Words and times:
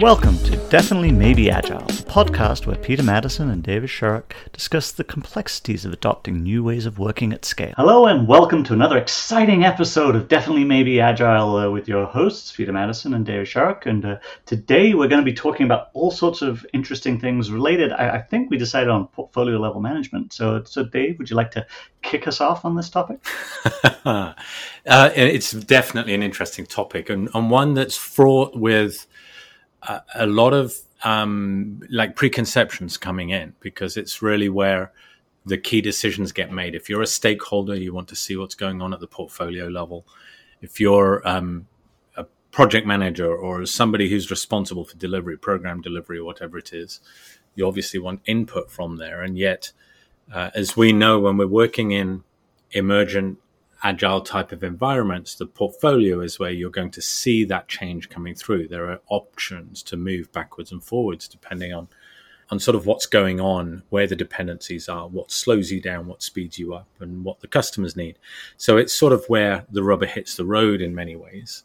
Welcome 0.00 0.36
to 0.40 0.56
Definitely 0.68 1.10
Maybe 1.10 1.50
Agile, 1.50 1.78
a 1.78 1.86
podcast 1.86 2.66
where 2.66 2.76
Peter 2.76 3.02
Maddison 3.02 3.48
and 3.48 3.62
David 3.62 3.88
Sharrock 3.88 4.32
discuss 4.52 4.92
the 4.92 5.04
complexities 5.04 5.86
of 5.86 5.92
adopting 5.94 6.42
new 6.42 6.62
ways 6.62 6.84
of 6.84 6.98
working 6.98 7.32
at 7.32 7.46
scale. 7.46 7.72
Hello, 7.78 8.04
and 8.04 8.28
welcome 8.28 8.62
to 8.64 8.74
another 8.74 8.98
exciting 8.98 9.64
episode 9.64 10.14
of 10.14 10.28
Definitely 10.28 10.64
Maybe 10.64 11.00
Agile 11.00 11.56
uh, 11.56 11.70
with 11.70 11.88
your 11.88 12.04
hosts, 12.04 12.52
Peter 12.54 12.74
Maddison 12.74 13.14
and 13.14 13.24
David 13.24 13.46
Sharrock. 13.46 13.86
And 13.86 14.04
uh, 14.04 14.16
today 14.44 14.92
we're 14.92 15.08
going 15.08 15.24
to 15.24 15.30
be 15.30 15.32
talking 15.32 15.64
about 15.64 15.88
all 15.94 16.10
sorts 16.10 16.42
of 16.42 16.66
interesting 16.74 17.18
things 17.18 17.50
related. 17.50 17.90
I, 17.90 18.16
I 18.16 18.20
think 18.20 18.50
we 18.50 18.58
decided 18.58 18.90
on 18.90 19.06
portfolio 19.06 19.56
level 19.56 19.80
management. 19.80 20.34
So, 20.34 20.62
so, 20.64 20.84
Dave, 20.84 21.16
would 21.18 21.30
you 21.30 21.36
like 21.36 21.52
to 21.52 21.66
kick 22.02 22.28
us 22.28 22.42
off 22.42 22.66
on 22.66 22.76
this 22.76 22.90
topic? 22.90 23.24
uh, 24.04 24.34
it's 24.84 25.52
definitely 25.52 26.12
an 26.12 26.22
interesting 26.22 26.66
topic 26.66 27.08
and, 27.08 27.30
and 27.32 27.50
one 27.50 27.72
that's 27.72 27.96
fraught 27.96 28.54
with 28.54 29.06
a, 29.82 30.26
lot 30.26 30.52
of 30.52 30.74
um, 31.04 31.80
like 31.90 32.16
preconceptions 32.16 32.96
coming 32.96 33.30
in 33.30 33.54
because 33.60 33.96
it's 33.96 34.22
really 34.22 34.48
where 34.48 34.92
the 35.44 35.58
key 35.58 35.80
decisions 35.80 36.32
get 36.32 36.50
made. 36.50 36.74
If 36.74 36.90
you're 36.90 37.02
a 37.02 37.06
stakeholder, 37.06 37.76
you 37.76 37.94
want 37.94 38.08
to 38.08 38.16
see 38.16 38.36
what's 38.36 38.54
going 38.54 38.82
on 38.82 38.92
at 38.92 39.00
the 39.00 39.06
portfolio 39.06 39.68
level. 39.68 40.06
If 40.60 40.80
you're 40.80 41.26
um, 41.26 41.68
a 42.16 42.24
project 42.50 42.86
manager 42.86 43.32
or 43.32 43.64
somebody 43.66 44.08
who's 44.08 44.30
responsible 44.30 44.84
for 44.84 44.96
delivery, 44.96 45.36
program 45.36 45.80
delivery, 45.80 46.20
whatever 46.20 46.58
it 46.58 46.72
is, 46.72 47.00
you 47.54 47.66
obviously 47.66 48.00
want 48.00 48.20
input 48.26 48.70
from 48.70 48.96
there. 48.96 49.22
And 49.22 49.38
yet, 49.38 49.72
uh, 50.32 50.50
as 50.54 50.76
we 50.76 50.92
know, 50.92 51.20
when 51.20 51.36
we're 51.36 51.46
working 51.46 51.92
in 51.92 52.24
emergent 52.72 53.38
agile 53.82 54.20
type 54.20 54.52
of 54.52 54.62
environments, 54.62 55.34
the 55.34 55.46
portfolio 55.46 56.20
is 56.20 56.38
where 56.38 56.50
you're 56.50 56.70
going 56.70 56.90
to 56.92 57.02
see 57.02 57.44
that 57.44 57.68
change 57.68 58.08
coming 58.08 58.34
through. 58.34 58.68
There 58.68 58.90
are 58.90 59.00
options 59.08 59.82
to 59.84 59.96
move 59.96 60.32
backwards 60.32 60.72
and 60.72 60.82
forwards 60.82 61.28
depending 61.28 61.72
on 61.72 61.88
on 62.50 62.60
sort 62.60 62.76
of 62.76 62.86
what's 62.86 63.06
going 63.06 63.40
on, 63.40 63.82
where 63.90 64.06
the 64.06 64.14
dependencies 64.14 64.88
are, 64.88 65.08
what 65.08 65.32
slows 65.32 65.72
you 65.72 65.80
down, 65.80 66.06
what 66.06 66.22
speeds 66.22 66.58
you 66.58 66.74
up, 66.74 66.86
and 67.00 67.24
what 67.24 67.40
the 67.40 67.48
customers 67.48 67.96
need. 67.96 68.18
So 68.56 68.76
it's 68.76 68.92
sort 68.92 69.12
of 69.12 69.24
where 69.26 69.66
the 69.70 69.82
rubber 69.82 70.06
hits 70.06 70.36
the 70.36 70.44
road 70.44 70.80
in 70.80 70.94
many 70.94 71.16
ways. 71.16 71.64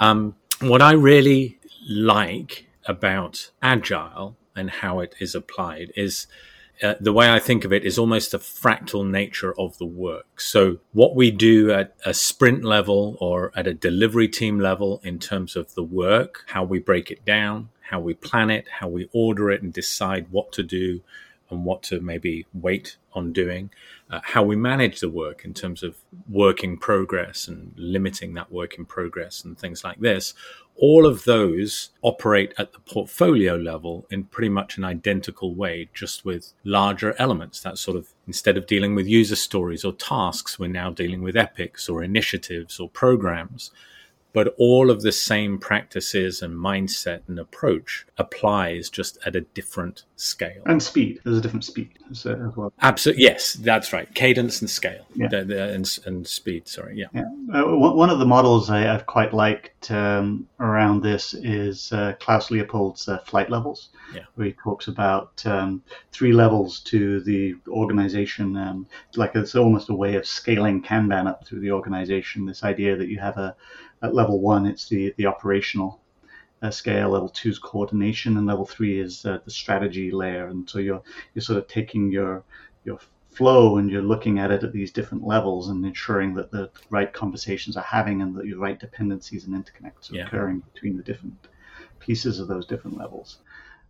Um, 0.00 0.34
what 0.60 0.82
I 0.82 0.92
really 0.92 1.60
like 1.88 2.66
about 2.86 3.50
agile 3.62 4.36
and 4.56 4.68
how 4.68 4.98
it 5.00 5.14
is 5.20 5.34
applied 5.34 5.92
is 5.94 6.26
uh, 6.82 6.94
the 7.00 7.12
way 7.12 7.30
I 7.32 7.38
think 7.38 7.64
of 7.64 7.72
it 7.72 7.84
is 7.84 7.98
almost 7.98 8.34
a 8.34 8.38
fractal 8.38 9.08
nature 9.08 9.58
of 9.58 9.78
the 9.78 9.86
work. 9.86 10.40
So, 10.40 10.78
what 10.92 11.16
we 11.16 11.30
do 11.30 11.70
at 11.72 11.94
a 12.04 12.12
sprint 12.12 12.64
level 12.64 13.16
or 13.20 13.52
at 13.56 13.66
a 13.66 13.74
delivery 13.74 14.28
team 14.28 14.58
level 14.58 15.00
in 15.02 15.18
terms 15.18 15.56
of 15.56 15.74
the 15.74 15.82
work, 15.82 16.44
how 16.48 16.64
we 16.64 16.78
break 16.78 17.10
it 17.10 17.24
down, 17.24 17.70
how 17.80 18.00
we 18.00 18.14
plan 18.14 18.50
it, 18.50 18.66
how 18.80 18.88
we 18.88 19.08
order 19.12 19.50
it 19.50 19.62
and 19.62 19.72
decide 19.72 20.26
what 20.30 20.52
to 20.52 20.62
do 20.62 21.00
and 21.50 21.64
what 21.64 21.82
to 21.84 22.00
maybe 22.00 22.46
wait 22.52 22.96
on 23.12 23.32
doing, 23.32 23.70
uh, 24.10 24.20
how 24.22 24.42
we 24.42 24.56
manage 24.56 25.00
the 25.00 25.08
work 25.08 25.44
in 25.44 25.54
terms 25.54 25.82
of 25.82 25.96
work 26.28 26.62
in 26.62 26.76
progress 26.76 27.48
and 27.48 27.72
limiting 27.76 28.34
that 28.34 28.52
work 28.52 28.78
in 28.78 28.84
progress 28.84 29.44
and 29.44 29.58
things 29.58 29.82
like 29.84 29.98
this, 30.00 30.34
all 30.76 31.06
of 31.06 31.24
those 31.24 31.90
operate 32.02 32.52
at 32.58 32.72
the 32.72 32.78
portfolio 32.80 33.56
level 33.56 34.06
in 34.10 34.24
pretty 34.24 34.50
much 34.50 34.76
an 34.76 34.84
identical 34.84 35.54
way, 35.54 35.88
just 35.94 36.24
with 36.24 36.52
larger 36.64 37.14
elements. 37.18 37.60
That 37.60 37.78
sort 37.78 37.96
of 37.96 38.08
instead 38.26 38.56
of 38.56 38.66
dealing 38.66 38.94
with 38.94 39.06
user 39.06 39.36
stories 39.36 39.84
or 39.84 39.92
tasks, 39.92 40.58
we're 40.58 40.68
now 40.68 40.90
dealing 40.90 41.22
with 41.22 41.36
epics 41.36 41.88
or 41.88 42.02
initiatives 42.02 42.78
or 42.78 42.90
programs 42.90 43.70
but 44.36 44.54
all 44.58 44.90
of 44.90 45.00
the 45.00 45.12
same 45.12 45.56
practices 45.56 46.42
and 46.42 46.54
mindset 46.54 47.22
and 47.26 47.38
approach 47.38 48.04
applies 48.18 48.90
just 48.90 49.16
at 49.24 49.34
a 49.34 49.40
different 49.40 50.02
scale 50.16 50.60
and 50.66 50.82
speed. 50.82 51.18
There's 51.24 51.38
a 51.38 51.40
different 51.40 51.64
speed 51.64 51.88
as 52.10 52.26
well. 52.26 52.70
Absolutely, 52.82 53.24
yes, 53.24 53.54
that's 53.54 53.94
right. 53.94 54.14
Cadence 54.14 54.60
and 54.60 54.68
scale, 54.68 55.06
yeah. 55.14 55.28
the, 55.28 55.42
the, 55.42 55.72
and, 55.72 55.98
and, 56.04 56.26
speed. 56.26 56.68
Sorry, 56.68 56.98
yeah. 56.98 57.06
yeah. 57.14 57.22
Uh, 57.54 57.76
one 57.76 58.10
of 58.10 58.18
the 58.18 58.26
models 58.26 58.68
I, 58.68 58.80
have 58.80 59.06
quite 59.06 59.32
liked 59.32 59.90
um, 59.90 60.46
around 60.60 61.02
this 61.02 61.32
is 61.32 61.90
uh, 61.94 62.12
Klaus 62.20 62.50
Leopold's 62.50 63.08
uh, 63.08 63.16
flight 63.20 63.48
levels, 63.48 63.88
yeah. 64.14 64.24
where 64.34 64.48
he 64.48 64.52
talks 64.52 64.88
about 64.88 65.44
um, 65.46 65.82
three 66.12 66.34
levels 66.34 66.80
to 66.80 67.20
the 67.22 67.54
organization, 67.68 68.54
um, 68.58 68.86
like 69.14 69.34
it's 69.34 69.54
almost 69.54 69.88
a 69.88 69.94
way 69.94 70.14
of 70.16 70.26
scaling 70.26 70.82
Kanban 70.82 71.26
up 71.26 71.46
through 71.46 71.60
the 71.60 71.70
organization. 71.70 72.44
This 72.44 72.64
idea 72.64 72.96
that 72.96 73.08
you 73.08 73.18
have 73.18 73.38
a 73.38 73.56
at 74.02 74.14
level 74.14 74.40
one, 74.40 74.66
it's 74.66 74.88
the 74.88 75.14
the 75.16 75.26
operational 75.26 76.00
uh, 76.62 76.70
scale. 76.70 77.10
Level 77.10 77.28
two 77.28 77.50
is 77.50 77.58
coordination, 77.58 78.36
and 78.36 78.46
level 78.46 78.66
three 78.66 79.00
is 79.00 79.24
uh, 79.24 79.38
the 79.44 79.50
strategy 79.50 80.10
layer. 80.10 80.46
And 80.48 80.68
so 80.68 80.78
you're 80.78 81.02
you're 81.34 81.42
sort 81.42 81.58
of 81.58 81.66
taking 81.68 82.10
your 82.10 82.44
your 82.84 82.98
flow 83.36 83.76
and 83.76 83.90
you're 83.90 84.00
looking 84.02 84.38
at 84.38 84.50
it 84.50 84.64
at 84.64 84.72
these 84.72 84.90
different 84.90 85.22
levels 85.22 85.68
and 85.68 85.84
ensuring 85.84 86.32
that 86.32 86.50
the 86.50 86.70
right 86.88 87.12
conversations 87.12 87.76
are 87.76 87.84
having 87.84 88.22
and 88.22 88.34
that 88.34 88.44
the 88.44 88.54
right 88.54 88.80
dependencies 88.80 89.44
and 89.44 89.54
interconnects 89.54 90.10
are 90.10 90.16
yeah. 90.16 90.26
occurring 90.26 90.62
between 90.72 90.96
the 90.96 91.02
different 91.02 91.34
pieces 91.98 92.40
of 92.40 92.48
those 92.48 92.64
different 92.64 92.96
levels. 92.96 93.38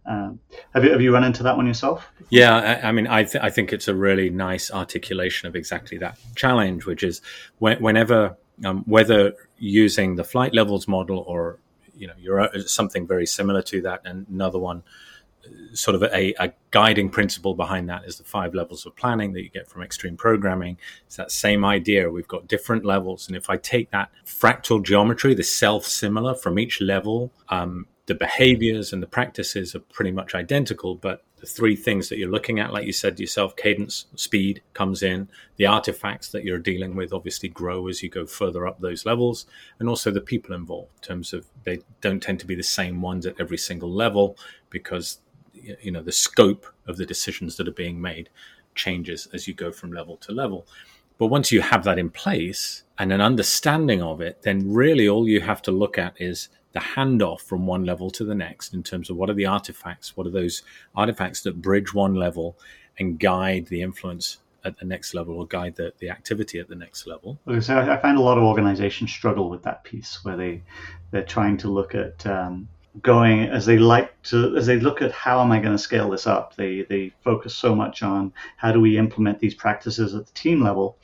Um, 0.04 0.40
have 0.72 0.84
you 0.84 0.90
have 0.90 1.00
you 1.00 1.12
run 1.12 1.24
into 1.24 1.42
that 1.44 1.56
one 1.56 1.66
yourself? 1.66 2.08
Yeah, 2.28 2.56
I, 2.56 2.88
I 2.88 2.92
mean, 2.92 3.06
I 3.08 3.24
th- 3.24 3.42
I 3.42 3.50
think 3.50 3.72
it's 3.72 3.88
a 3.88 3.94
really 3.94 4.30
nice 4.30 4.70
articulation 4.70 5.48
of 5.48 5.56
exactly 5.56 5.98
that 5.98 6.18
challenge, 6.36 6.86
which 6.86 7.02
is 7.02 7.22
when, 7.58 7.80
whenever 7.80 8.36
um, 8.64 8.82
whether 8.86 9.34
using 9.58 10.16
the 10.16 10.24
flight 10.24 10.54
levels 10.54 10.88
model 10.88 11.18
or 11.26 11.58
you 11.96 12.06
know 12.06 12.14
you're 12.18 12.40
uh, 12.40 12.62
something 12.66 13.06
very 13.06 13.26
similar 13.26 13.62
to 13.62 13.82
that 13.82 14.02
and 14.04 14.26
another 14.28 14.58
one 14.58 14.82
sort 15.74 15.94
of 15.94 16.02
a, 16.02 16.34
a, 16.40 16.52
guiding 16.72 17.08
principle 17.08 17.54
behind 17.54 17.88
that 17.88 18.04
is 18.04 18.18
the 18.18 18.24
five 18.24 18.52
levels 18.52 18.84
of 18.84 18.96
planning 18.96 19.32
that 19.32 19.42
you 19.42 19.48
get 19.48 19.68
from 19.68 19.80
extreme 19.80 20.16
programming. 20.16 20.76
It's 21.06 21.14
that 21.16 21.30
same 21.30 21.64
idea. 21.64 22.10
We've 22.10 22.26
got 22.26 22.48
different 22.48 22.84
levels 22.84 23.28
and 23.28 23.36
if 23.36 23.48
i 23.48 23.56
take 23.56 23.90
that 23.90 24.10
fractal 24.24 24.82
geometry 24.82 25.34
the 25.34 25.44
self 25.44 25.84
similar 25.86 26.34
from 26.34 26.58
each 26.58 26.80
level 26.80 27.30
um, 27.48 27.86
the 28.06 28.14
behaviors 28.14 28.92
and 28.92 29.02
the 29.02 29.06
practices 29.06 29.74
are 29.74 29.80
pretty 29.80 30.12
much 30.12 30.34
identical, 30.34 30.94
but 30.94 31.22
three 31.46 31.76
things 31.76 32.08
that 32.08 32.18
you're 32.18 32.30
looking 32.30 32.58
at, 32.58 32.72
like 32.72 32.86
you 32.86 32.92
said 32.92 33.20
yourself, 33.20 33.56
cadence, 33.56 34.06
speed 34.14 34.62
comes 34.74 35.02
in. 35.02 35.28
The 35.56 35.66
artifacts 35.66 36.28
that 36.30 36.44
you're 36.44 36.58
dealing 36.58 36.96
with 36.96 37.12
obviously 37.12 37.48
grow 37.48 37.88
as 37.88 38.02
you 38.02 38.08
go 38.08 38.26
further 38.26 38.66
up 38.66 38.80
those 38.80 39.06
levels, 39.06 39.46
and 39.78 39.88
also 39.88 40.10
the 40.10 40.20
people 40.20 40.54
involved 40.54 40.90
in 40.96 41.02
terms 41.02 41.32
of 41.32 41.46
they 41.64 41.80
don't 42.00 42.22
tend 42.22 42.40
to 42.40 42.46
be 42.46 42.54
the 42.54 42.62
same 42.62 43.00
ones 43.00 43.26
at 43.26 43.40
every 43.40 43.58
single 43.58 43.90
level 43.90 44.36
because 44.70 45.20
you 45.52 45.90
know 45.90 46.02
the 46.02 46.12
scope 46.12 46.66
of 46.86 46.96
the 46.96 47.06
decisions 47.06 47.56
that 47.56 47.66
are 47.66 47.72
being 47.72 48.00
made 48.00 48.28
changes 48.74 49.26
as 49.32 49.48
you 49.48 49.54
go 49.54 49.72
from 49.72 49.92
level 49.92 50.16
to 50.18 50.32
level. 50.32 50.66
But 51.18 51.28
once 51.28 51.50
you 51.50 51.62
have 51.62 51.84
that 51.84 51.98
in 51.98 52.10
place 52.10 52.82
and 52.98 53.12
an 53.12 53.20
understanding 53.20 54.02
of 54.02 54.20
it, 54.20 54.42
then 54.42 54.72
really 54.72 55.08
all 55.08 55.26
you 55.26 55.40
have 55.40 55.62
to 55.62 55.70
look 55.70 55.96
at 55.96 56.14
is 56.20 56.48
the 56.76 56.82
handoff 56.82 57.40
from 57.40 57.66
one 57.66 57.86
level 57.86 58.10
to 58.10 58.22
the 58.22 58.34
next 58.34 58.74
in 58.74 58.82
terms 58.82 59.08
of 59.08 59.16
what 59.16 59.30
are 59.30 59.34
the 59.34 59.46
artifacts, 59.46 60.14
what 60.14 60.26
are 60.26 60.30
those 60.30 60.62
artifacts 60.94 61.40
that 61.40 61.62
bridge 61.62 61.94
one 61.94 62.14
level 62.14 62.54
and 62.98 63.18
guide 63.18 63.64
the 63.68 63.80
influence 63.80 64.38
at 64.62 64.78
the 64.78 64.84
next 64.84 65.14
level 65.14 65.38
or 65.38 65.46
guide 65.46 65.74
the, 65.76 65.90
the 66.00 66.10
activity 66.10 66.58
at 66.58 66.68
the 66.68 66.74
next 66.74 67.06
level. 67.06 67.38
So 67.60 67.78
I 67.78 67.96
find 67.96 68.18
a 68.18 68.20
lot 68.20 68.36
of 68.36 68.44
organizations 68.44 69.10
struggle 69.10 69.48
with 69.48 69.62
that 69.62 69.84
piece 69.84 70.22
where 70.22 70.36
they 70.36 70.62
they're 71.12 71.22
trying 71.22 71.56
to 71.58 71.68
look 71.68 71.94
at 71.94 72.26
um, 72.26 72.68
going 73.00 73.44
as 73.44 73.64
they 73.64 73.78
like 73.78 74.10
to 74.24 74.54
as 74.54 74.66
they 74.66 74.78
look 74.78 75.00
at 75.00 75.12
how 75.12 75.40
am 75.40 75.52
I 75.52 75.60
going 75.60 75.72
to 75.72 75.82
scale 75.82 76.10
this 76.10 76.26
up. 76.26 76.56
They 76.56 76.82
they 76.82 77.10
focus 77.24 77.54
so 77.54 77.74
much 77.74 78.02
on 78.02 78.34
how 78.58 78.70
do 78.70 78.82
we 78.82 78.98
implement 78.98 79.38
these 79.38 79.54
practices 79.54 80.14
at 80.14 80.26
the 80.26 80.32
team 80.32 80.62
level 80.62 80.98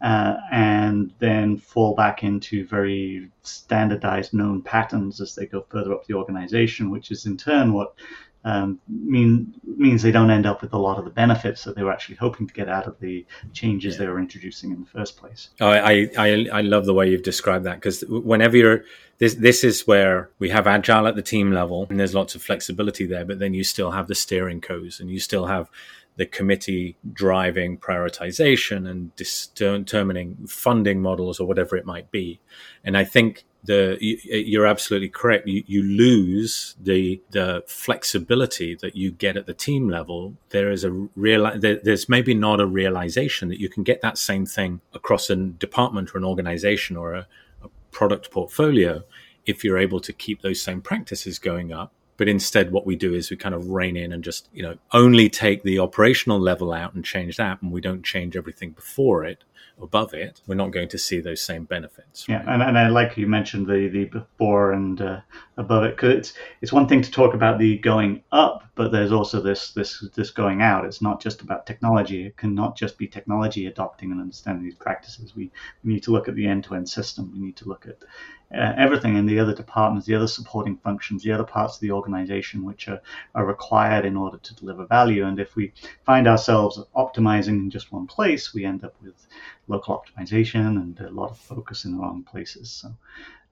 uh, 0.00 0.36
and 0.52 1.12
then 1.18 1.56
fall 1.56 1.94
back 1.94 2.22
into 2.22 2.66
very 2.66 3.28
standardized 3.42 4.32
known 4.32 4.62
patterns 4.62 5.20
as 5.20 5.34
they 5.34 5.46
go 5.46 5.64
further 5.68 5.92
up 5.92 6.06
the 6.06 6.14
organization, 6.14 6.90
which 6.90 7.10
is 7.10 7.26
in 7.26 7.36
turn 7.36 7.72
what 7.72 7.94
um, 8.44 8.78
mean 8.88 9.52
means 9.64 10.00
they 10.00 10.12
don't 10.12 10.30
end 10.30 10.46
up 10.46 10.62
with 10.62 10.72
a 10.72 10.78
lot 10.78 10.98
of 10.98 11.04
the 11.04 11.10
benefits 11.10 11.64
that 11.64 11.74
they 11.74 11.82
were 11.82 11.92
actually 11.92 12.14
hoping 12.14 12.46
to 12.46 12.54
get 12.54 12.68
out 12.68 12.86
of 12.86 12.98
the 13.00 13.26
changes 13.52 13.94
yeah. 13.94 14.00
they 14.00 14.06
were 14.06 14.18
introducing 14.18 14.70
in 14.70 14.80
the 14.80 14.86
first 14.86 15.16
place. 15.16 15.50
Oh, 15.60 15.68
I, 15.68 16.08
I, 16.16 16.46
I 16.52 16.60
love 16.60 16.86
the 16.86 16.94
way 16.94 17.10
you've 17.10 17.24
described 17.24 17.66
that 17.66 17.74
because 17.76 18.02
whenever 18.08 18.56
you're 18.56 18.84
this 19.18 19.34
this 19.34 19.64
is 19.64 19.86
where 19.86 20.30
we 20.38 20.50
have 20.50 20.66
agile 20.66 21.08
at 21.08 21.16
the 21.16 21.22
team 21.22 21.50
level 21.50 21.86
and 21.90 21.98
there's 21.98 22.14
lots 22.14 22.36
of 22.36 22.42
flexibility 22.42 23.06
there, 23.06 23.24
but 23.24 23.40
then 23.40 23.54
you 23.54 23.64
still 23.64 23.90
have 23.90 24.06
the 24.06 24.14
steering 24.14 24.60
codes 24.60 25.00
and 25.00 25.10
you 25.10 25.18
still 25.18 25.46
have 25.46 25.68
the 26.18 26.26
committee 26.26 26.96
driving 27.12 27.78
prioritization 27.78 28.90
and 28.90 29.14
determining 29.54 30.36
funding 30.48 31.00
models 31.00 31.38
or 31.38 31.46
whatever 31.46 31.76
it 31.76 31.86
might 31.86 32.10
be. 32.10 32.40
And 32.84 32.96
I 32.96 33.04
think 33.04 33.44
the 33.62 33.96
you're 34.00 34.66
absolutely 34.66 35.10
correct. 35.10 35.46
You, 35.46 35.62
you 35.66 35.82
lose 35.82 36.74
the 36.80 37.22
the 37.30 37.62
flexibility 37.68 38.74
that 38.74 38.96
you 38.96 39.12
get 39.12 39.36
at 39.36 39.46
the 39.46 39.54
team 39.54 39.88
level. 39.88 40.34
There 40.50 40.72
is 40.72 40.82
a 40.82 40.90
real 40.90 41.56
there, 41.56 41.78
there's 41.82 42.08
maybe 42.08 42.34
not 42.34 42.60
a 42.60 42.66
realization 42.66 43.48
that 43.48 43.60
you 43.60 43.68
can 43.68 43.84
get 43.84 44.00
that 44.02 44.18
same 44.18 44.44
thing 44.44 44.80
across 44.92 45.30
a 45.30 45.36
department 45.36 46.14
or 46.14 46.18
an 46.18 46.24
organization 46.24 46.96
or 46.96 47.14
a, 47.14 47.26
a 47.62 47.68
product 47.92 48.32
portfolio 48.32 49.04
if 49.46 49.62
you're 49.62 49.78
able 49.78 50.00
to 50.00 50.12
keep 50.12 50.42
those 50.42 50.60
same 50.60 50.80
practices 50.82 51.38
going 51.38 51.72
up 51.72 51.92
but 52.18 52.28
instead 52.28 52.70
what 52.70 52.84
we 52.84 52.94
do 52.94 53.14
is 53.14 53.30
we 53.30 53.36
kind 53.36 53.54
of 53.54 53.70
rein 53.70 53.96
in 53.96 54.12
and 54.12 54.22
just 54.22 54.50
you 54.52 54.62
know 54.62 54.76
only 54.92 55.30
take 55.30 55.62
the 55.62 55.78
operational 55.78 56.38
level 56.38 56.72
out 56.72 56.92
and 56.92 57.04
change 57.04 57.38
that 57.38 57.62
and 57.62 57.72
we 57.72 57.80
don't 57.80 58.04
change 58.04 58.36
everything 58.36 58.72
before 58.72 59.24
it 59.24 59.44
above 59.80 60.14
it, 60.14 60.40
we're 60.46 60.54
not 60.54 60.70
going 60.70 60.88
to 60.88 60.98
see 60.98 61.20
those 61.20 61.40
same 61.40 61.64
benefits. 61.64 62.28
Right? 62.28 62.42
Yeah, 62.42 62.52
and, 62.52 62.62
and 62.62 62.78
I 62.78 62.88
like 62.88 63.16
you 63.16 63.26
mentioned 63.26 63.66
the 63.66 63.88
the 63.88 64.04
before 64.04 64.72
and 64.72 65.00
uh, 65.00 65.20
above 65.56 65.84
it 65.84 65.96
because 65.96 66.16
it's 66.16 66.32
it's 66.60 66.72
one 66.72 66.88
thing 66.88 67.02
to 67.02 67.10
talk 67.10 67.34
about 67.34 67.58
the 67.58 67.78
going 67.78 68.22
up, 68.32 68.64
but 68.74 68.92
there's 68.92 69.12
also 69.12 69.40
this 69.40 69.72
this 69.72 70.04
this 70.14 70.30
going 70.30 70.62
out. 70.62 70.84
It's 70.84 71.02
not 71.02 71.20
just 71.20 71.42
about 71.42 71.66
technology. 71.66 72.26
It 72.26 72.36
cannot 72.36 72.76
just 72.76 72.98
be 72.98 73.06
technology 73.06 73.66
adopting 73.66 74.10
and 74.10 74.20
understanding 74.20 74.64
these 74.64 74.74
practices. 74.74 75.34
We, 75.36 75.50
we 75.84 75.92
need 75.92 76.02
to 76.04 76.10
look 76.10 76.28
at 76.28 76.34
the 76.34 76.46
end 76.46 76.64
to 76.64 76.74
end 76.74 76.88
system. 76.88 77.30
We 77.32 77.38
need 77.38 77.56
to 77.56 77.68
look 77.68 77.86
at 77.86 77.98
uh, 78.54 78.72
everything 78.76 79.16
in 79.16 79.26
the 79.26 79.38
other 79.38 79.54
departments, 79.54 80.06
the 80.06 80.14
other 80.14 80.26
supporting 80.26 80.76
functions, 80.76 81.22
the 81.22 81.32
other 81.32 81.44
parts 81.44 81.74
of 81.74 81.80
the 81.80 81.90
organization 81.90 82.64
which 82.64 82.88
are, 82.88 83.00
are 83.34 83.44
required 83.44 84.04
in 84.04 84.16
order 84.16 84.38
to 84.38 84.54
deliver 84.54 84.86
value. 84.86 85.26
And 85.26 85.38
if 85.38 85.54
we 85.54 85.72
find 86.04 86.26
ourselves 86.26 86.80
optimizing 86.96 87.58
in 87.60 87.70
just 87.70 87.92
one 87.92 88.06
place, 88.06 88.54
we 88.54 88.64
end 88.64 88.84
up 88.84 88.94
with 89.02 89.26
local 89.66 90.02
optimization 90.02 90.76
and 90.76 90.98
a 91.00 91.10
lot 91.10 91.30
of 91.30 91.38
focus 91.38 91.84
in 91.84 91.92
the 91.92 91.98
wrong 91.98 92.22
places. 92.22 92.70
So 92.70 92.94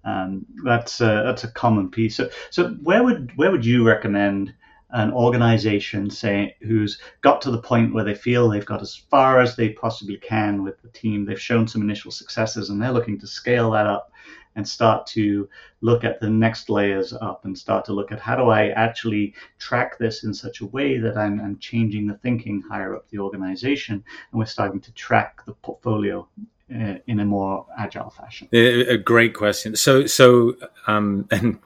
um, 0.04 0.46
that's 0.64 1.00
uh, 1.00 1.24
that's 1.24 1.44
a 1.44 1.50
common 1.50 1.90
piece. 1.90 2.16
So, 2.16 2.30
so 2.50 2.68
where 2.82 3.02
would 3.02 3.32
where 3.36 3.50
would 3.50 3.66
you 3.66 3.86
recommend 3.86 4.54
an 4.90 5.12
organization 5.12 6.08
say 6.08 6.56
who's 6.62 7.00
got 7.20 7.40
to 7.42 7.50
the 7.50 7.60
point 7.60 7.92
where 7.92 8.04
they 8.04 8.14
feel 8.14 8.48
they've 8.48 8.64
got 8.64 8.82
as 8.82 8.94
far 8.94 9.40
as 9.40 9.56
they 9.56 9.70
possibly 9.70 10.16
can 10.16 10.62
with 10.62 10.80
the 10.82 10.88
team. 10.88 11.24
They've 11.24 11.40
shown 11.40 11.66
some 11.66 11.82
initial 11.82 12.10
successes 12.10 12.70
and 12.70 12.80
they're 12.80 12.92
looking 12.92 13.18
to 13.18 13.26
scale 13.26 13.72
that 13.72 13.86
up 13.86 14.12
and 14.54 14.66
start 14.66 15.06
to 15.06 15.48
look 15.82 16.02
at 16.02 16.18
the 16.20 16.30
next 16.30 16.70
layers 16.70 17.12
up 17.12 17.44
and 17.44 17.56
start 17.56 17.84
to 17.84 17.92
look 17.92 18.10
at 18.10 18.20
how 18.20 18.36
do 18.36 18.48
I 18.48 18.68
actually 18.70 19.34
track 19.58 19.98
this 19.98 20.24
in 20.24 20.32
such 20.32 20.62
a 20.62 20.66
way 20.66 20.98
that 20.98 21.16
I'm, 21.16 21.40
I'm 21.40 21.58
changing 21.58 22.06
the 22.06 22.16
thinking 22.18 22.62
higher 22.62 22.96
up 22.96 23.08
the 23.10 23.18
organization. 23.18 24.02
And 24.30 24.38
we're 24.38 24.46
starting 24.46 24.80
to 24.80 24.92
track 24.92 25.44
the 25.44 25.52
portfolio 25.52 26.26
uh, 26.74 26.94
in 27.06 27.20
a 27.20 27.24
more 27.24 27.66
agile 27.78 28.10
fashion? 28.10 28.48
A 28.52 28.96
great 28.96 29.34
question. 29.34 29.76
So, 29.76 30.06
so, 30.06 30.56
um, 30.86 31.28
and 31.30 31.58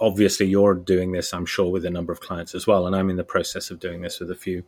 obviously 0.00 0.46
you're 0.46 0.74
doing 0.74 1.12
this, 1.12 1.34
I'm 1.34 1.46
sure, 1.46 1.70
with 1.70 1.84
a 1.84 1.90
number 1.90 2.12
of 2.12 2.20
clients 2.20 2.54
as 2.54 2.66
well, 2.66 2.86
and 2.86 2.94
I'm 2.94 3.10
in 3.10 3.16
the 3.16 3.24
process 3.24 3.70
of 3.70 3.80
doing 3.80 4.02
this 4.02 4.20
with 4.20 4.30
a 4.30 4.36
few 4.36 4.62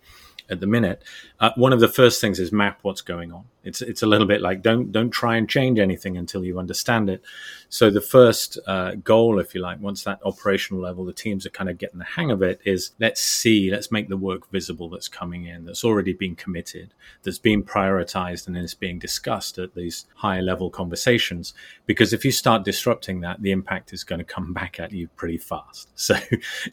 at 0.51 0.61
the 0.61 0.67
minute. 0.67 1.03
Uh, 1.41 1.51
one 1.57 1.73
of 1.73 1.81
the 1.81 1.89
first 1.89 2.21
things 2.21 2.39
is 2.39 2.53
map 2.53 2.79
what's 2.83 3.01
going 3.01 3.33
on. 3.33 3.45
It's 3.65 3.83
it's 3.83 4.03
a 4.03 4.07
little 4.07 4.27
bit 4.27 4.41
like 4.41 4.63
don't 4.63 4.93
don't 4.93 5.11
try 5.11 5.37
and 5.37 5.49
change 5.49 5.79
anything 5.79 6.17
until 6.17 6.45
you 6.45 6.59
understand 6.59 7.11
it. 7.11 7.23
So 7.69 7.91
the 7.91 8.01
first 8.01 8.59
uh, 8.67 8.93
goal, 8.95 9.39
if 9.39 9.55
you 9.55 9.61
like, 9.61 9.79
once 9.81 10.03
that 10.05 10.21
operational 10.25 10.83
level, 10.83 11.05
the 11.05 11.13
teams 11.13 11.45
are 11.45 11.51
kind 11.51 11.69
of 11.69 11.77
getting 11.77 11.99
the 11.99 12.05
hang 12.05 12.31
of 12.31 12.41
it, 12.41 12.61
is 12.65 12.93
let's 12.99 13.21
see, 13.21 13.71
let's 13.71 13.93
make 13.93 14.09
the 14.09 14.17
work 14.17 14.51
visible 14.51 14.89
that's 14.89 15.09
coming 15.09 15.45
in, 15.45 15.67
that's 15.67 15.85
already 15.85 16.15
been 16.15 16.35
committed, 16.35 16.95
that's 17.23 17.39
being 17.39 17.63
prioritized, 17.63 18.47
and 18.47 18.57
is 18.57 18.75
being 18.75 18.99
discussed 18.99 19.59
at 19.59 19.75
these 19.75 20.07
higher 20.15 20.41
level 20.41 20.71
conversations. 20.71 21.53
Because 21.85 22.15
if 22.15 22.25
you 22.25 22.33
start 22.33 22.65
disrupting 22.65 23.21
that, 23.21 23.43
the 23.43 23.51
impact 23.51 23.93
is 23.93 24.03
going 24.03 24.21
to 24.21 24.25
come 24.25 24.55
back 24.55 24.81
at 24.81 24.93
you 24.93 25.09
pretty 25.09 25.39
fast. 25.39 25.89
So 26.09 26.17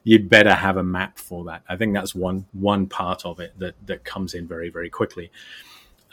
you'd 0.06 0.30
better 0.30 0.54
have 0.54 0.78
a 0.78 0.84
map 0.84 1.18
for 1.18 1.44
that. 1.46 1.64
I 1.68 1.76
think 1.76 1.94
that's 1.94 2.16
one 2.16 2.46
one 2.54 2.88
part 2.88 3.26
of 3.26 3.42
it 3.42 3.52
that 3.66 3.76
that 3.88 4.04
comes 4.04 4.34
in 4.34 4.48
very 4.48 4.70
very 4.70 4.90
quickly. 4.90 5.32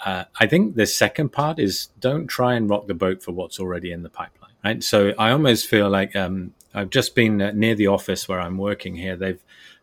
Uh, 0.04 0.24
I 0.40 0.46
think 0.46 0.74
the 0.74 0.86
second 0.86 1.30
part 1.30 1.58
is 1.58 1.88
don't 2.00 2.26
try 2.26 2.54
and 2.54 2.68
rock 2.68 2.86
the 2.86 2.94
boat 2.94 3.22
for 3.22 3.32
what's 3.32 3.60
already 3.60 3.92
in 3.92 4.02
the 4.02 4.10
pipeline. 4.10 4.50
Right. 4.64 4.82
So 4.82 5.12
I 5.18 5.30
almost 5.30 5.66
feel 5.66 5.88
like 5.90 6.14
um, 6.16 6.54
I've 6.74 6.90
just 6.90 7.14
been 7.14 7.42
uh, 7.42 7.52
near 7.52 7.74
the 7.74 7.88
office 7.88 8.28
where 8.28 8.40
I'm 8.40 8.58
working 8.58 8.96
here. 8.96 9.16
They've 9.16 9.42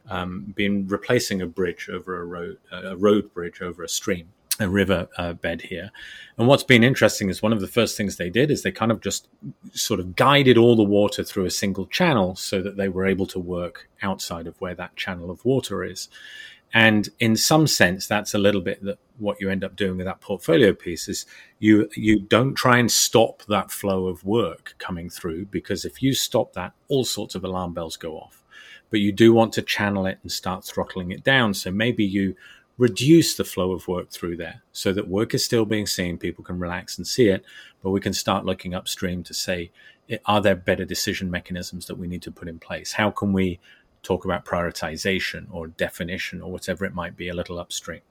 um, 0.09 0.53
been 0.55 0.87
replacing 0.87 1.41
a 1.41 1.47
bridge 1.47 1.89
over 1.89 2.19
a 2.19 2.25
road, 2.25 2.57
a 2.71 2.97
road 2.97 3.33
bridge 3.33 3.61
over 3.61 3.83
a 3.83 3.89
stream, 3.89 4.29
a 4.59 4.67
river 4.69 5.07
uh, 5.17 5.33
bed 5.33 5.63
here. 5.63 5.91
And 6.37 6.47
what's 6.47 6.63
been 6.63 6.83
interesting 6.83 7.29
is 7.29 7.41
one 7.41 7.53
of 7.53 7.61
the 7.61 7.67
first 7.67 7.97
things 7.97 8.15
they 8.15 8.29
did 8.29 8.49
is 8.49 8.63
they 8.63 8.71
kind 8.71 8.91
of 8.91 9.01
just 9.01 9.27
sort 9.73 9.99
of 9.99 10.15
guided 10.15 10.57
all 10.57 10.75
the 10.75 10.83
water 10.83 11.23
through 11.23 11.45
a 11.45 11.51
single 11.51 11.85
channel 11.85 12.35
so 12.35 12.61
that 12.61 12.77
they 12.77 12.89
were 12.89 13.05
able 13.05 13.27
to 13.27 13.39
work 13.39 13.89
outside 14.01 14.47
of 14.47 14.59
where 14.59 14.75
that 14.75 14.95
channel 14.95 15.29
of 15.29 15.45
water 15.45 15.83
is. 15.83 16.09
And 16.73 17.09
in 17.19 17.35
some 17.35 17.65
sense, 17.67 18.05
that's 18.05 18.33
a 18.33 18.37
little 18.37 18.61
bit 18.61 18.83
that 18.83 18.99
what 19.17 19.41
you 19.41 19.49
end 19.49 19.63
up 19.63 19.75
doing 19.75 19.97
with 19.97 20.05
that 20.05 20.21
portfolio 20.21 20.73
piece 20.73 21.07
is 21.07 21.25
you 21.57 21.89
you 21.95 22.19
don't 22.19 22.55
try 22.55 22.77
and 22.77 22.91
stop 22.91 23.43
that 23.47 23.71
flow 23.71 24.07
of 24.07 24.23
work 24.23 24.75
coming 24.77 25.09
through 25.09 25.45
because 25.45 25.83
if 25.83 26.01
you 26.01 26.13
stop 26.13 26.53
that, 26.53 26.73
all 26.87 27.03
sorts 27.03 27.35
of 27.35 27.43
alarm 27.43 27.73
bells 27.73 27.97
go 27.97 28.13
off. 28.13 28.43
But 28.91 28.99
you 28.99 29.11
do 29.11 29.33
want 29.33 29.53
to 29.53 29.61
channel 29.61 30.05
it 30.05 30.19
and 30.21 30.31
start 30.31 30.63
throttling 30.63 31.11
it 31.11 31.23
down. 31.23 31.53
So 31.53 31.71
maybe 31.71 32.03
you 32.03 32.35
reduce 32.77 33.35
the 33.35 33.43
flow 33.43 33.73
of 33.73 33.87
work 33.87 34.09
through 34.09 34.37
there 34.37 34.63
so 34.71 34.93
that 34.93 35.07
work 35.07 35.33
is 35.33 35.43
still 35.43 35.65
being 35.65 35.85
seen, 35.85 36.17
people 36.17 36.43
can 36.43 36.57
relax 36.59 36.97
and 36.97 37.05
see 37.05 37.27
it, 37.27 37.43
but 37.83 37.91
we 37.91 37.99
can 37.99 38.13
start 38.13 38.45
looking 38.45 38.73
upstream 38.73 39.21
to 39.23 39.33
say, 39.33 39.69
are 40.25 40.41
there 40.41 40.55
better 40.55 40.85
decision 40.85 41.29
mechanisms 41.29 41.87
that 41.87 41.97
we 41.97 42.07
need 42.07 42.21
to 42.21 42.31
put 42.31 42.47
in 42.47 42.57
place? 42.57 42.93
How 42.93 43.11
can 43.11 43.33
we 43.33 43.59
talk 44.03 44.25
about 44.25 44.45
prioritization 44.45 45.47
or 45.51 45.67
definition 45.67 46.41
or 46.41 46.51
whatever 46.51 46.85
it 46.85 46.93
might 46.93 47.17
be 47.17 47.29
a 47.29 47.33
little 47.33 47.59
upstream. 47.59 48.01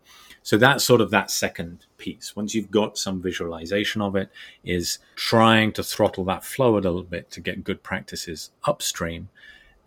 So 0.42 0.56
that's 0.56 0.84
sort 0.84 1.00
of 1.00 1.10
that 1.10 1.30
second 1.30 1.86
piece. 1.98 2.34
Once 2.34 2.54
you've 2.54 2.70
got 2.70 2.96
some 2.96 3.20
visualization 3.20 4.00
of 4.00 4.16
it, 4.16 4.30
is 4.64 4.98
trying 5.14 5.72
to 5.72 5.82
throttle 5.82 6.24
that 6.24 6.44
flow 6.44 6.74
a 6.74 6.80
little 6.80 7.02
bit 7.02 7.30
to 7.32 7.40
get 7.40 7.64
good 7.64 7.82
practices 7.82 8.50
upstream. 8.64 9.28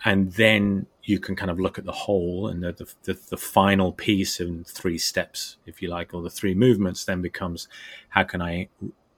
And 0.04 0.32
then 0.34 0.88
you 1.04 1.20
can 1.20 1.36
kind 1.36 1.52
of 1.52 1.60
look 1.60 1.78
at 1.78 1.86
the 1.86 1.92
whole 1.92 2.48
and 2.48 2.64
the, 2.64 2.88
the, 3.04 3.18
the 3.30 3.38
final 3.38 3.92
piece 3.92 4.40
in 4.40 4.64
three 4.64 4.98
steps, 4.98 5.58
if 5.66 5.82
you 5.82 5.90
like, 5.90 6.14
or 6.14 6.22
the 6.22 6.30
three 6.30 6.54
movements 6.54 7.06
then 7.06 7.22
becomes 7.22 7.68
how 8.10 8.24
can 8.24 8.42
I 8.42 8.70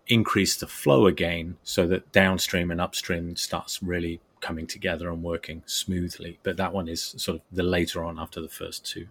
increase 0.07 0.57
the 0.57 0.67
flow 0.67 1.07
again 1.07 1.57
so 1.63 1.87
that 1.87 2.11
downstream 2.11 2.71
and 2.71 2.81
upstream 2.81 3.35
starts 3.35 3.81
really 3.81 4.19
coming 4.43 4.67
together 4.67 5.09
and 5.09 5.23
working 5.23 5.63
smoothly. 5.65 6.37
But 6.43 6.57
that 6.57 6.73
one 6.73 6.87
is 6.87 7.15
sort 7.17 7.37
of 7.37 7.41
the 7.51 7.63
later 7.63 8.03
on 8.03 8.19
after 8.19 8.41
the 8.41 8.49
first 8.49 8.85
two. 8.85 9.07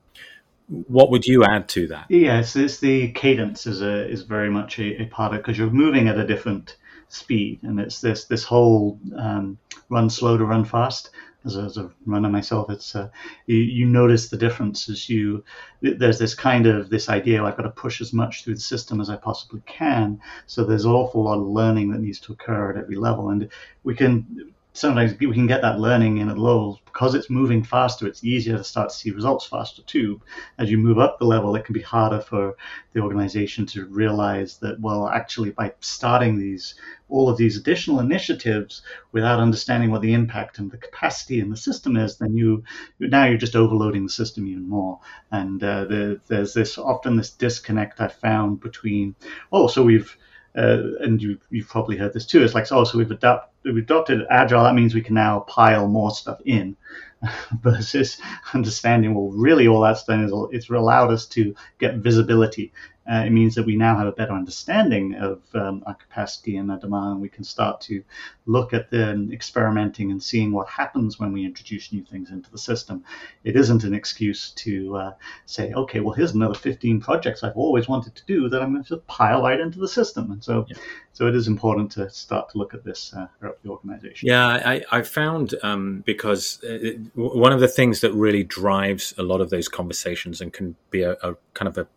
What 0.68 1.10
would 1.10 1.26
you 1.26 1.42
add 1.44 1.68
to 1.70 1.88
that? 1.88 2.06
Yes, 2.08 2.54
it's 2.54 2.78
the 2.78 3.10
cadence 3.12 3.66
is 3.66 3.82
a 3.82 4.08
is 4.08 4.22
very 4.22 4.50
much 4.50 4.78
a, 4.78 5.02
a 5.02 5.06
part 5.06 5.34
of 5.34 5.40
because 5.40 5.58
you're 5.58 5.70
moving 5.70 6.06
at 6.06 6.18
a 6.18 6.26
different 6.26 6.76
speed, 7.08 7.60
and 7.62 7.80
it's 7.80 8.00
this 8.00 8.26
this 8.26 8.44
whole 8.44 8.98
um, 9.16 9.58
run 9.88 10.08
slow 10.08 10.36
to 10.36 10.44
run 10.44 10.64
fast. 10.64 11.10
As 11.44 11.56
a, 11.56 11.62
as 11.62 11.76
a 11.76 11.90
runner 12.06 12.28
myself, 12.28 12.70
it's 12.70 12.94
uh, 12.94 13.08
you, 13.46 13.56
you, 13.56 13.84
notice 13.84 14.28
the 14.28 14.36
difference 14.36 14.88
as 14.88 15.08
you 15.08 15.42
there's 15.80 16.20
this 16.20 16.36
kind 16.36 16.68
of 16.68 16.88
this 16.88 17.08
idea 17.08 17.42
I've 17.42 17.56
got 17.56 17.64
to 17.64 17.70
push 17.70 18.00
as 18.00 18.12
much 18.12 18.44
through 18.44 18.54
the 18.54 18.60
system 18.60 19.00
as 19.00 19.10
I 19.10 19.16
possibly 19.16 19.60
can. 19.66 20.20
So 20.46 20.62
there's 20.62 20.84
an 20.84 20.92
awful 20.92 21.24
lot 21.24 21.40
of 21.40 21.48
learning 21.48 21.90
that 21.90 22.00
needs 22.00 22.20
to 22.20 22.32
occur 22.32 22.70
at 22.70 22.76
every 22.76 22.94
level, 22.94 23.30
and 23.30 23.48
we 23.82 23.96
can 23.96 24.54
sometimes 24.74 25.18
we 25.18 25.32
can 25.32 25.46
get 25.46 25.62
that 25.62 25.78
learning 25.78 26.18
in 26.18 26.28
at 26.28 26.38
levels 26.38 26.78
because 26.86 27.14
it's 27.14 27.28
moving 27.28 27.62
faster. 27.62 28.06
It's 28.06 28.24
easier 28.24 28.56
to 28.56 28.64
start 28.64 28.90
to 28.90 28.94
see 28.94 29.10
results 29.10 29.46
faster 29.46 29.82
too. 29.82 30.20
As 30.58 30.70
you 30.70 30.78
move 30.78 30.98
up 30.98 31.18
the 31.18 31.26
level, 31.26 31.54
it 31.54 31.64
can 31.64 31.74
be 31.74 31.82
harder 31.82 32.20
for 32.20 32.56
the 32.92 33.00
organization 33.00 33.66
to 33.66 33.86
realize 33.86 34.58
that 34.58 34.80
well, 34.80 35.08
actually, 35.08 35.50
by 35.50 35.72
starting 35.80 36.38
these 36.38 36.74
all 37.08 37.28
of 37.28 37.36
these 37.36 37.58
additional 37.58 38.00
initiatives 38.00 38.80
without 39.12 39.38
understanding 39.38 39.90
what 39.90 40.00
the 40.00 40.14
impact 40.14 40.58
and 40.58 40.70
the 40.70 40.78
capacity 40.78 41.40
in 41.40 41.50
the 41.50 41.56
system 41.56 41.96
is, 41.96 42.16
then 42.16 42.34
you 42.34 42.64
now 42.98 43.24
you're 43.24 43.38
just 43.38 43.56
overloading 43.56 44.04
the 44.04 44.12
system 44.12 44.46
even 44.46 44.68
more. 44.68 44.98
And 45.30 45.62
uh, 45.62 45.84
the, 45.84 46.20
there's 46.28 46.54
this 46.54 46.78
often 46.78 47.16
this 47.16 47.30
disconnect 47.30 48.00
I 48.00 48.08
found 48.08 48.60
between 48.60 49.14
oh, 49.52 49.66
so 49.66 49.82
we've 49.82 50.16
uh, 50.56 50.96
and 51.00 51.22
you, 51.22 51.38
you've 51.50 51.68
probably 51.68 51.96
heard 51.96 52.12
this 52.12 52.26
too. 52.26 52.42
It's 52.42 52.54
like, 52.54 52.70
oh, 52.70 52.84
so 52.84 52.98
we've, 52.98 53.10
adapt, 53.10 53.51
we've 53.64 53.76
adopted 53.76 54.26
agile. 54.30 54.64
That 54.64 54.74
means 54.74 54.94
we 54.94 55.02
can 55.02 55.14
now 55.14 55.40
pile 55.40 55.88
more 55.88 56.10
stuff 56.10 56.40
in. 56.44 56.76
Versus 57.62 58.20
understanding, 58.54 59.14
well, 59.14 59.30
really 59.30 59.68
all 59.68 59.82
that's 59.82 60.04
done 60.04 60.24
is 60.24 60.32
it's 60.50 60.68
allowed 60.68 61.12
us 61.12 61.26
to 61.26 61.54
get 61.78 61.96
visibility 61.96 62.72
uh, 63.10 63.24
it 63.26 63.30
means 63.30 63.54
that 63.56 63.66
we 63.66 63.74
now 63.74 63.96
have 63.96 64.06
a 64.06 64.12
better 64.12 64.32
understanding 64.32 65.14
of 65.14 65.42
um, 65.54 65.82
our 65.86 65.94
capacity 65.94 66.56
and 66.56 66.70
our 66.70 66.78
demand. 66.78 67.20
We 67.20 67.28
can 67.28 67.42
start 67.42 67.80
to 67.82 68.02
look 68.46 68.72
at 68.72 68.90
the 68.90 69.28
experimenting 69.32 70.12
and 70.12 70.22
seeing 70.22 70.52
what 70.52 70.68
happens 70.68 71.18
when 71.18 71.32
we 71.32 71.44
introduce 71.44 71.92
new 71.92 72.04
things 72.04 72.30
into 72.30 72.50
the 72.50 72.58
system. 72.58 73.04
It 73.42 73.56
isn't 73.56 73.82
an 73.82 73.92
excuse 73.92 74.52
to 74.52 74.96
uh, 74.96 75.12
say, 75.46 75.72
okay, 75.72 75.98
well, 75.98 76.14
here's 76.14 76.32
another 76.32 76.54
15 76.54 77.00
projects 77.00 77.42
I've 77.42 77.56
always 77.56 77.88
wanted 77.88 78.14
to 78.14 78.22
do 78.26 78.48
that 78.48 78.62
I'm 78.62 78.72
going 78.72 78.84
to 78.84 78.98
pile 78.98 79.42
right 79.42 79.58
into 79.58 79.80
the 79.80 79.88
system. 79.88 80.30
And 80.30 80.42
so, 80.42 80.64
yeah. 80.68 80.76
so 81.12 81.26
it 81.26 81.34
is 81.34 81.48
important 81.48 81.90
to 81.92 82.08
start 82.08 82.50
to 82.50 82.58
look 82.58 82.72
at 82.72 82.84
this 82.84 83.12
uh, 83.14 83.26
throughout 83.38 83.58
the 83.64 83.70
organization. 83.70 84.28
Yeah, 84.28 84.46
I, 84.46 84.84
I 84.92 85.02
found 85.02 85.56
um, 85.64 86.04
because 86.06 86.60
it, 86.62 87.00
one 87.14 87.52
of 87.52 87.58
the 87.58 87.68
things 87.68 88.00
that 88.02 88.12
really 88.12 88.44
drives 88.44 89.12
a 89.18 89.24
lot 89.24 89.40
of 89.40 89.50
those 89.50 89.66
conversations 89.66 90.40
and 90.40 90.52
can 90.52 90.76
be 90.90 91.02
a, 91.02 91.12
a 91.22 91.34
kind 91.54 91.66
of 91.66 91.76
a 91.78 91.88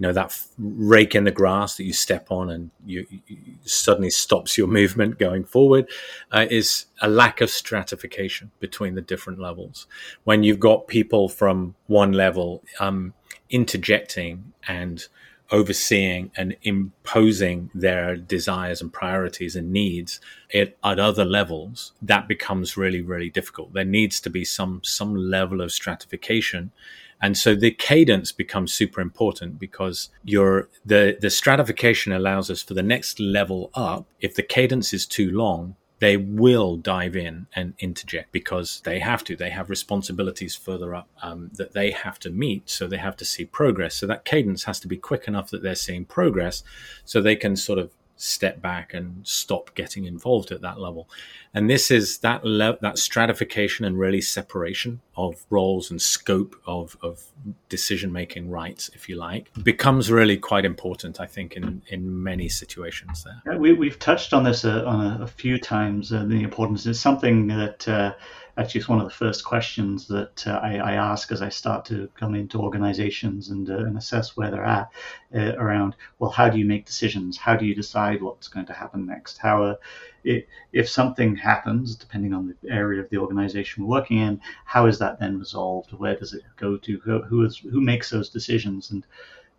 you 0.00 0.06
know 0.06 0.14
that 0.14 0.34
rake 0.58 1.14
in 1.14 1.24
the 1.24 1.30
grass 1.30 1.76
that 1.76 1.84
you 1.84 1.92
step 1.92 2.28
on 2.30 2.48
and 2.48 2.70
you, 2.86 3.06
you 3.26 3.36
suddenly 3.64 4.08
stops 4.08 4.56
your 4.56 4.66
movement 4.80 5.18
going 5.18 5.44
forward 5.44 5.86
uh, 6.32 6.46
is 6.50 6.86
a 7.02 7.08
lack 7.08 7.42
of 7.42 7.50
stratification 7.50 8.50
between 8.60 8.94
the 8.94 9.02
different 9.02 9.38
levels. 9.38 9.86
When 10.24 10.42
you've 10.42 10.58
got 10.58 10.88
people 10.88 11.28
from 11.28 11.74
one 11.86 12.12
level 12.12 12.64
um, 12.80 13.12
interjecting 13.50 14.54
and 14.66 15.06
overseeing 15.52 16.30
and 16.34 16.56
imposing 16.62 17.70
their 17.74 18.16
desires 18.16 18.80
and 18.80 18.90
priorities 18.92 19.54
and 19.54 19.70
needs 19.70 20.18
at, 20.54 20.76
at, 20.82 21.00
other 21.00 21.24
levels 21.24 21.92
that 22.00 22.28
becomes 22.28 22.76
really 22.76 23.02
really 23.02 23.28
difficult. 23.28 23.72
There 23.74 23.84
needs 23.84 24.20
to 24.20 24.30
be 24.30 24.44
some 24.44 24.80
some 24.84 25.14
level 25.14 25.60
of 25.60 25.72
stratification 25.72 26.70
and 27.20 27.36
so 27.36 27.54
the 27.54 27.70
cadence 27.70 28.32
becomes 28.32 28.72
super 28.72 29.00
important 29.00 29.58
because 29.58 30.08
your 30.24 30.68
the 30.84 31.16
the 31.20 31.30
stratification 31.30 32.12
allows 32.12 32.50
us 32.50 32.62
for 32.62 32.74
the 32.74 32.82
next 32.82 33.20
level 33.20 33.70
up. 33.74 34.06
If 34.20 34.34
the 34.34 34.42
cadence 34.42 34.94
is 34.94 35.06
too 35.06 35.30
long, 35.30 35.76
they 36.00 36.16
will 36.16 36.76
dive 36.76 37.14
in 37.14 37.46
and 37.54 37.74
interject 37.78 38.32
because 38.32 38.80
they 38.84 39.00
have 39.00 39.22
to. 39.24 39.36
They 39.36 39.50
have 39.50 39.68
responsibilities 39.68 40.56
further 40.56 40.94
up 40.94 41.08
um, 41.22 41.50
that 41.54 41.74
they 41.74 41.90
have 41.90 42.18
to 42.20 42.30
meet, 42.30 42.70
so 42.70 42.86
they 42.86 42.96
have 42.96 43.16
to 43.18 43.24
see 43.24 43.44
progress. 43.44 43.96
So 43.96 44.06
that 44.06 44.24
cadence 44.24 44.64
has 44.64 44.80
to 44.80 44.88
be 44.88 44.96
quick 44.96 45.28
enough 45.28 45.50
that 45.50 45.62
they're 45.62 45.74
seeing 45.74 46.06
progress, 46.06 46.62
so 47.04 47.20
they 47.20 47.36
can 47.36 47.54
sort 47.54 47.78
of 47.78 47.90
step 48.20 48.60
back 48.60 48.92
and 48.92 49.26
stop 49.26 49.74
getting 49.74 50.04
involved 50.04 50.52
at 50.52 50.60
that 50.60 50.78
level. 50.78 51.08
And 51.54 51.70
this 51.70 51.90
is 51.90 52.18
that 52.18 52.44
le- 52.44 52.78
that 52.82 52.98
stratification 52.98 53.84
and 53.84 53.98
really 53.98 54.20
separation 54.20 55.00
of 55.16 55.46
roles 55.48 55.90
and 55.90 56.00
scope 56.00 56.54
of, 56.66 56.96
of 57.02 57.24
decision 57.70 58.12
making 58.12 58.50
rights, 58.50 58.90
if 58.94 59.08
you 59.08 59.16
like, 59.16 59.50
becomes 59.62 60.10
really 60.10 60.36
quite 60.36 60.66
important, 60.66 61.18
I 61.18 61.26
think, 61.26 61.54
in, 61.54 61.82
in 61.88 62.22
many 62.22 62.48
situations 62.48 63.24
there. 63.24 63.40
Yeah, 63.46 63.58
we, 63.58 63.72
we've 63.72 63.98
touched 63.98 64.34
on 64.34 64.44
this 64.44 64.64
uh, 64.64 64.84
on 64.84 65.20
a, 65.20 65.24
a, 65.24 65.26
few 65.26 65.58
times, 65.58 66.12
uh, 66.12 66.24
the 66.24 66.42
importance. 66.42 66.84
It's 66.86 67.00
something 67.00 67.46
that 67.46 67.88
uh, 67.88 68.12
actually 68.56 68.80
it's 68.80 68.88
one 68.88 69.00
of 69.00 69.04
the 69.04 69.14
first 69.14 69.44
questions 69.44 70.06
that 70.08 70.46
uh, 70.46 70.60
I, 70.62 70.76
I, 70.76 70.92
ask 70.92 71.32
as 71.32 71.42
I 71.42 71.48
start 71.48 71.84
to 71.86 72.08
come 72.14 72.34
into 72.34 72.60
organizations 72.60 73.50
and, 73.50 73.70
uh, 73.70 73.78
and 73.78 73.96
assess 73.96 74.36
where 74.36 74.50
they're 74.50 74.64
at 74.64 74.90
uh, 75.34 75.54
around, 75.56 75.96
well, 76.18 76.30
how 76.30 76.48
do 76.48 76.58
you 76.58 76.64
make 76.64 76.86
decisions? 76.86 77.36
How 77.36 77.56
do 77.56 77.66
you 77.66 77.74
decide 77.74 78.22
what's 78.22 78.48
going 78.48 78.66
to 78.66 78.72
happen 78.72 79.06
next? 79.06 79.38
How, 79.38 79.62
uh, 79.62 79.74
it, 80.24 80.48
if 80.72 80.88
something 80.88 81.36
happens, 81.36 81.96
depending 81.96 82.34
on 82.34 82.46
the 82.46 82.70
area 82.70 83.00
of 83.00 83.08
the 83.10 83.18
organization 83.18 83.84
we're 83.84 83.98
working 83.98 84.18
in, 84.18 84.40
how 84.64 84.86
is 84.86 84.98
that 84.98 85.18
then 85.18 85.38
resolved? 85.38 85.92
Where 85.92 86.16
does 86.16 86.34
it 86.34 86.42
go 86.56 86.76
to? 86.76 87.00
Who, 87.00 87.22
who, 87.22 87.44
is, 87.44 87.58
who 87.58 87.80
makes 87.80 88.10
those 88.10 88.30
decisions? 88.30 88.90
And 88.90 89.06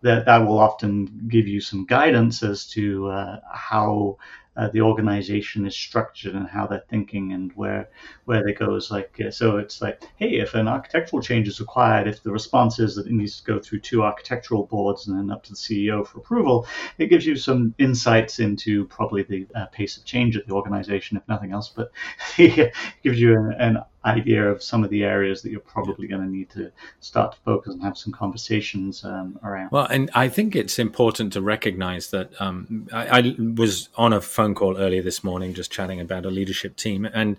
that, 0.01 0.25
that 0.25 0.39
will 0.39 0.59
often 0.59 1.27
give 1.27 1.47
you 1.47 1.61
some 1.61 1.85
guidance 1.85 2.43
as 2.43 2.65
to 2.67 3.09
uh, 3.09 3.39
how 3.51 4.17
uh, 4.57 4.67
the 4.69 4.81
organization 4.81 5.65
is 5.65 5.75
structured 5.75 6.35
and 6.35 6.47
how 6.47 6.67
they're 6.67 6.83
thinking 6.89 7.31
and 7.31 7.53
where 7.53 7.89
where 8.25 8.43
they 8.43 8.53
go. 8.53 8.75
Is 8.75 8.91
like 8.91 9.19
uh, 9.25 9.31
so 9.31 9.57
it's 9.57 9.81
like 9.81 10.03
hey 10.17 10.39
if 10.39 10.53
an 10.55 10.67
architectural 10.67 11.21
change 11.21 11.47
is 11.47 11.61
required 11.61 12.07
if 12.07 12.21
the 12.21 12.31
response 12.31 12.77
is 12.77 12.95
that 12.95 13.07
it 13.07 13.13
needs 13.13 13.39
to 13.39 13.45
go 13.45 13.59
through 13.59 13.79
two 13.79 14.03
architectural 14.03 14.65
boards 14.65 15.07
and 15.07 15.17
then 15.17 15.31
up 15.31 15.43
to 15.43 15.51
the 15.51 15.55
ceo 15.55 16.05
for 16.05 16.19
approval 16.19 16.67
it 16.97 17.07
gives 17.07 17.25
you 17.25 17.35
some 17.37 17.73
insights 17.77 18.39
into 18.39 18.85
probably 18.87 19.23
the 19.23 19.47
uh, 19.55 19.67
pace 19.67 19.95
of 19.95 20.03
change 20.03 20.35
at 20.35 20.45
the 20.47 20.53
organization 20.53 21.15
if 21.15 21.27
nothing 21.29 21.53
else 21.53 21.69
but 21.69 21.91
it 22.37 22.73
gives 23.03 23.19
you 23.19 23.33
an, 23.33 23.53
an 23.53 23.77
idea 24.03 24.49
of 24.49 24.63
some 24.63 24.83
of 24.83 24.89
the 24.89 25.03
areas 25.03 25.41
that 25.41 25.51
you're 25.51 25.59
probably 25.59 26.07
going 26.07 26.21
to 26.21 26.27
need 26.27 26.49
to 26.49 26.71
start 26.99 27.33
to 27.33 27.37
focus 27.45 27.73
and 27.73 27.83
have 27.83 27.97
some 27.97 28.11
conversations 28.11 29.03
um, 29.05 29.39
around. 29.43 29.71
Well, 29.71 29.85
and 29.85 30.09
I 30.15 30.27
think 30.27 30.55
it's 30.55 30.79
important 30.79 31.33
to 31.33 31.41
recognize 31.41 32.09
that 32.09 32.29
um, 32.41 32.87
I, 32.91 33.19
I, 33.19 33.35
was 33.37 33.89
on 33.95 34.13
a 34.13 34.21
phone 34.21 34.55
call 34.55 34.77
earlier 34.77 35.03
this 35.03 35.23
morning 35.23 35.53
just 35.53 35.71
chatting 35.71 35.99
about 35.99 36.25
a 36.25 36.31
leadership 36.31 36.75
team, 36.75 37.05
and 37.05 37.37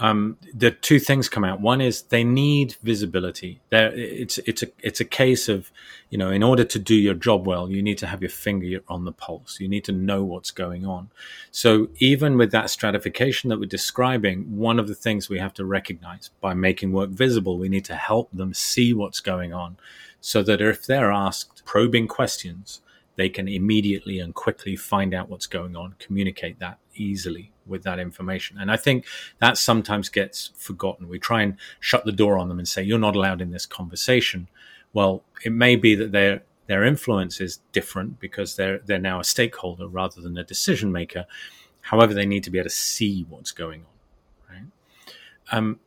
um, 0.00 0.38
the 0.54 0.70
two 0.70 0.98
things 0.98 1.28
come 1.28 1.44
out. 1.44 1.60
One 1.60 1.80
is 1.80 2.02
they 2.02 2.24
need 2.24 2.76
visibility. 2.82 3.60
There, 3.68 3.92
it's 3.94 4.38
it's 4.38 4.62
a 4.62 4.68
it's 4.82 5.00
a 5.00 5.04
case 5.04 5.48
of 5.48 5.70
you 6.08 6.18
know, 6.18 6.30
in 6.30 6.42
order 6.42 6.64
to 6.64 6.78
do 6.78 6.94
your 6.94 7.14
job 7.14 7.46
well, 7.46 7.70
you 7.70 7.82
need 7.82 7.98
to 7.98 8.06
have 8.06 8.20
your 8.20 8.30
finger 8.30 8.80
on 8.88 9.04
the 9.04 9.12
pulse. 9.12 9.60
You 9.60 9.68
need 9.68 9.84
to 9.84 9.92
know 9.92 10.24
what's 10.24 10.50
going 10.50 10.84
on. 10.84 11.10
So 11.52 11.88
even 11.98 12.36
with 12.36 12.50
that 12.50 12.68
stratification 12.68 13.48
that 13.48 13.60
we're 13.60 13.66
describing, 13.66 14.56
one 14.56 14.80
of 14.80 14.88
the 14.88 14.94
things 14.94 15.28
we 15.28 15.38
have 15.38 15.54
to 15.54 15.64
recognize 15.64 16.30
by 16.40 16.52
making 16.52 16.92
work 16.92 17.10
visible, 17.10 17.58
we 17.58 17.68
need 17.68 17.84
to 17.84 17.94
help 17.94 18.28
them 18.32 18.52
see 18.54 18.92
what's 18.92 19.20
going 19.20 19.52
on, 19.52 19.76
so 20.20 20.42
that 20.42 20.60
if 20.60 20.84
they're 20.84 21.12
asked 21.12 21.64
probing 21.64 22.08
questions, 22.08 22.80
they 23.14 23.28
can 23.28 23.46
immediately 23.46 24.18
and 24.18 24.34
quickly 24.34 24.74
find 24.76 25.14
out 25.14 25.28
what's 25.28 25.46
going 25.46 25.76
on, 25.76 25.94
communicate 25.98 26.58
that 26.58 26.78
easily 26.94 27.52
with 27.70 27.82
that 27.84 27.98
information. 27.98 28.58
And 28.58 28.70
I 28.70 28.76
think 28.76 29.06
that 29.38 29.56
sometimes 29.56 30.08
gets 30.10 30.50
forgotten. 30.56 31.08
We 31.08 31.18
try 31.18 31.42
and 31.42 31.56
shut 31.78 32.04
the 32.04 32.12
door 32.12 32.36
on 32.36 32.48
them 32.48 32.58
and 32.58 32.68
say, 32.68 32.82
you're 32.82 32.98
not 32.98 33.16
allowed 33.16 33.40
in 33.40 33.50
this 33.50 33.64
conversation. 33.64 34.48
Well, 34.92 35.22
it 35.44 35.52
may 35.52 35.76
be 35.76 35.94
that 35.94 36.12
their 36.12 36.42
their 36.66 36.84
influence 36.84 37.40
is 37.40 37.60
different 37.72 38.20
because 38.20 38.56
they're 38.56 38.78
they're 38.78 38.98
now 38.98 39.20
a 39.20 39.24
stakeholder 39.24 39.88
rather 39.88 40.20
than 40.20 40.36
a 40.36 40.44
decision 40.44 40.92
maker. 40.92 41.26
However, 41.80 42.14
they 42.14 42.26
need 42.26 42.44
to 42.44 42.50
be 42.50 42.58
able 42.58 42.68
to 42.68 42.74
see 42.74 43.26
what's 43.28 43.52
going 43.52 43.82
on, 43.82 44.54
right? 44.54 44.64
Um, 45.50 45.80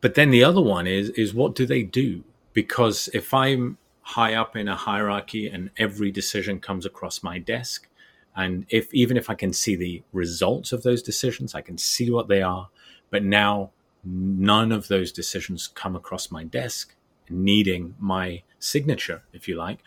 but 0.00 0.14
then 0.14 0.30
the 0.30 0.44
other 0.44 0.60
one 0.60 0.86
is 0.86 1.10
is 1.10 1.34
what 1.34 1.54
do 1.54 1.66
they 1.66 1.82
do? 1.82 2.24
Because 2.52 3.08
if 3.12 3.32
I'm 3.32 3.78
high 4.02 4.34
up 4.34 4.56
in 4.56 4.68
a 4.68 4.76
hierarchy 4.76 5.48
and 5.48 5.70
every 5.76 6.10
decision 6.10 6.60
comes 6.60 6.84
across 6.84 7.22
my 7.22 7.38
desk, 7.38 7.88
and 8.36 8.66
if 8.68 8.92
even 8.92 9.16
if 9.16 9.30
I 9.30 9.34
can 9.34 9.52
see 9.52 9.76
the 9.76 10.02
results 10.12 10.72
of 10.72 10.82
those 10.82 11.02
decisions, 11.02 11.54
I 11.54 11.60
can 11.60 11.78
see 11.78 12.10
what 12.10 12.28
they 12.28 12.42
are, 12.42 12.68
but 13.10 13.22
now 13.22 13.70
none 14.04 14.72
of 14.72 14.88
those 14.88 15.12
decisions 15.12 15.68
come 15.68 15.96
across 15.96 16.30
my 16.30 16.44
desk, 16.44 16.94
needing 17.28 17.94
my 17.98 18.42
signature, 18.58 19.22
if 19.32 19.48
you 19.48 19.56
like. 19.56 19.80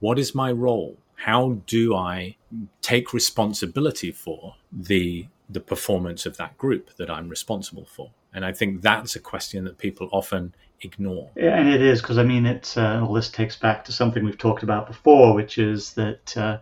What 0.00 0.18
is 0.18 0.34
my 0.34 0.52
role? 0.52 0.98
How 1.16 1.60
do 1.66 1.94
I 1.94 2.36
take 2.82 3.12
responsibility 3.12 4.12
for 4.12 4.56
the 4.72 5.28
the 5.48 5.60
performance 5.60 6.24
of 6.24 6.36
that 6.38 6.56
group 6.56 6.94
that 6.96 7.10
I'm 7.10 7.28
responsible 7.28 7.86
for? 7.86 8.10
And 8.32 8.44
I 8.44 8.52
think 8.52 8.82
that's 8.82 9.14
a 9.14 9.20
question 9.20 9.64
that 9.64 9.78
people 9.78 10.08
often 10.12 10.54
ignore. 10.80 11.30
Yeah, 11.36 11.56
and 11.56 11.68
it 11.68 11.80
is 11.80 12.00
because 12.00 12.18
I 12.18 12.24
mean, 12.24 12.44
it's 12.46 12.76
uh, 12.76 13.00
all 13.02 13.14
this 13.14 13.30
takes 13.30 13.56
back 13.56 13.84
to 13.86 13.92
something 13.92 14.24
we've 14.24 14.38
talked 14.38 14.62
about 14.62 14.86
before, 14.86 15.34
which 15.34 15.58
is 15.58 15.92
that 15.94 16.36
uh, 16.36 16.58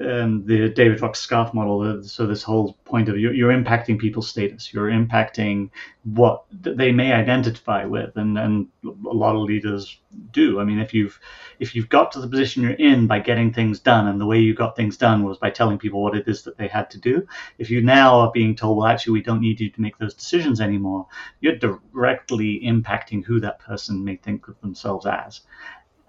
um, 0.00 0.44
the 0.46 0.68
David 0.68 1.00
Rock 1.00 1.16
scarf 1.16 1.52
model. 1.52 2.02
So 2.04 2.26
this 2.26 2.42
whole 2.42 2.74
point 2.84 3.08
of 3.08 3.18
you're, 3.18 3.34
you're, 3.34 3.52
impacting 3.52 3.98
people's 3.98 4.28
status, 4.28 4.72
you're 4.72 4.90
impacting 4.90 5.70
what 6.04 6.44
they 6.52 6.92
may 6.92 7.12
identify 7.12 7.84
with, 7.84 8.16
and, 8.16 8.38
and 8.38 8.68
a 8.84 9.12
lot 9.12 9.34
of 9.34 9.42
leaders 9.42 9.98
do. 10.32 10.60
I 10.60 10.64
mean, 10.64 10.78
if 10.78 10.94
you've 10.94 11.18
if 11.58 11.74
you've 11.74 11.88
got 11.88 12.12
to 12.12 12.20
the 12.20 12.28
position 12.28 12.62
you're 12.62 12.72
in 12.72 13.06
by 13.06 13.18
getting 13.18 13.52
things 13.52 13.80
done, 13.80 14.06
and 14.06 14.20
the 14.20 14.26
way 14.26 14.38
you 14.38 14.54
got 14.54 14.76
things 14.76 14.96
done 14.96 15.24
was 15.24 15.38
by 15.38 15.50
telling 15.50 15.78
people 15.78 16.02
what 16.02 16.16
it 16.16 16.28
is 16.28 16.42
that 16.44 16.56
they 16.56 16.68
had 16.68 16.90
to 16.90 16.98
do. 16.98 17.26
If 17.58 17.70
you 17.70 17.82
now 17.82 18.20
are 18.20 18.30
being 18.32 18.54
told, 18.54 18.78
well, 18.78 18.86
actually, 18.86 19.14
we 19.14 19.22
don't 19.22 19.40
need 19.40 19.60
you 19.60 19.70
to 19.70 19.80
make 19.80 19.98
those 19.98 20.14
decisions 20.14 20.60
anymore, 20.60 21.06
you're 21.40 21.56
directly 21.56 22.60
impacting 22.64 23.24
who 23.24 23.40
that 23.40 23.58
person 23.58 24.04
may 24.04 24.16
think 24.16 24.48
of 24.48 24.60
themselves 24.60 25.06
as. 25.06 25.40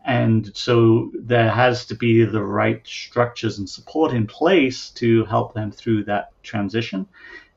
And 0.10 0.50
so 0.58 1.12
there 1.14 1.52
has 1.52 1.86
to 1.86 1.96
be 1.96 2.26
the 2.26 2.44
right 2.44 2.82
structures 2.88 3.60
and 3.60 3.70
support 3.70 4.12
in 4.12 4.26
place 4.26 4.90
to 5.02 5.24
help 5.26 5.54
them 5.54 5.72
through 5.72 6.06
that 6.06 6.32
transition. 6.42 7.08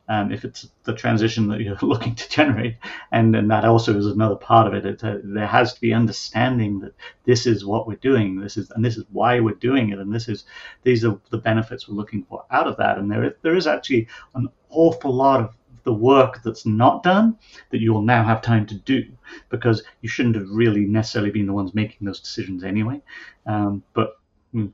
Um, 0.07 0.31
if 0.31 0.45
it's 0.45 0.69
the 0.85 0.95
transition 0.95 1.49
that 1.49 1.63
you're 1.63 1.79
looking 1.83 2.15
to 2.15 2.29
generate, 2.29 2.77
and 3.11 3.35
then 3.35 3.49
that 3.49 3.65
also 3.65 3.97
is 3.97 4.05
another 4.05 4.37
part 4.37 4.67
of 4.67 4.75
it. 4.75 4.85
it 4.85 5.03
uh, 5.03 5.17
there 5.25 5.47
has 5.47 5.73
to 5.73 5.81
be 5.81 5.95
understanding 5.95 6.81
that 6.81 6.93
this 7.25 7.47
is 7.47 7.65
what 7.65 7.87
we're 7.87 7.97
doing, 7.97 8.39
this 8.39 8.59
is 8.59 8.71
and 8.73 8.85
this 8.85 8.99
is 8.99 9.05
why 9.11 9.41
we're 9.41 9.55
doing 9.55 9.89
it, 9.89 9.99
and 9.99 10.15
this 10.15 10.29
is 10.29 10.45
these 10.83 11.07
are 11.07 11.19
the 11.31 11.39
benefits 11.39 11.89
we're 11.89 11.95
looking 11.95 12.23
for 12.25 12.45
out 12.51 12.67
of 12.67 12.77
that. 12.77 12.99
And 12.99 13.11
there 13.11 13.35
there 13.41 13.57
is 13.57 13.67
actually 13.67 14.09
an 14.35 14.49
awful 14.69 15.15
lot 15.15 15.41
of 15.41 15.55
the 15.85 15.93
work 15.93 16.43
that's 16.43 16.67
not 16.67 17.03
done 17.03 17.37
that 17.71 17.81
you 17.81 17.93
will 17.93 18.03
now 18.03 18.25
have 18.25 18.43
time 18.43 18.67
to 18.67 18.75
do 18.75 19.05
because 19.49 19.83
you 20.01 20.09
shouldn't 20.09 20.37
have 20.37 20.49
really 20.51 20.87
necessarily 20.87 21.31
been 21.31 21.47
the 21.47 21.53
ones 21.53 21.75
making 21.75 22.07
those 22.07 22.21
decisions 22.21 22.65
anyway. 22.65 23.01
Um, 23.47 23.83
but 23.95 24.17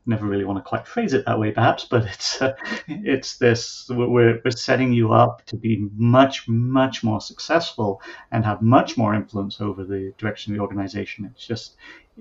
never 0.06 0.26
really 0.26 0.44
want 0.44 0.58
to 0.58 0.68
quite 0.68 0.86
phrase 0.86 1.12
it 1.12 1.24
that 1.26 1.38
way, 1.38 1.52
perhaps. 1.52 1.84
But 1.84 2.04
it's 2.06 2.42
uh, 2.42 2.54
it's 2.88 3.38
this 3.38 3.86
we're 3.88 4.40
we're 4.44 4.50
setting 4.50 4.92
you 4.92 5.12
up 5.12 5.44
to 5.46 5.56
be 5.56 5.88
much 5.96 6.48
much 6.48 7.04
more 7.04 7.20
successful 7.20 8.02
and 8.32 8.44
have 8.44 8.62
much 8.62 8.96
more 8.96 9.14
influence 9.14 9.60
over 9.60 9.84
the 9.84 10.12
direction 10.18 10.52
of 10.52 10.56
the 10.56 10.62
organization. 10.62 11.24
It's 11.26 11.46
just 11.46 11.76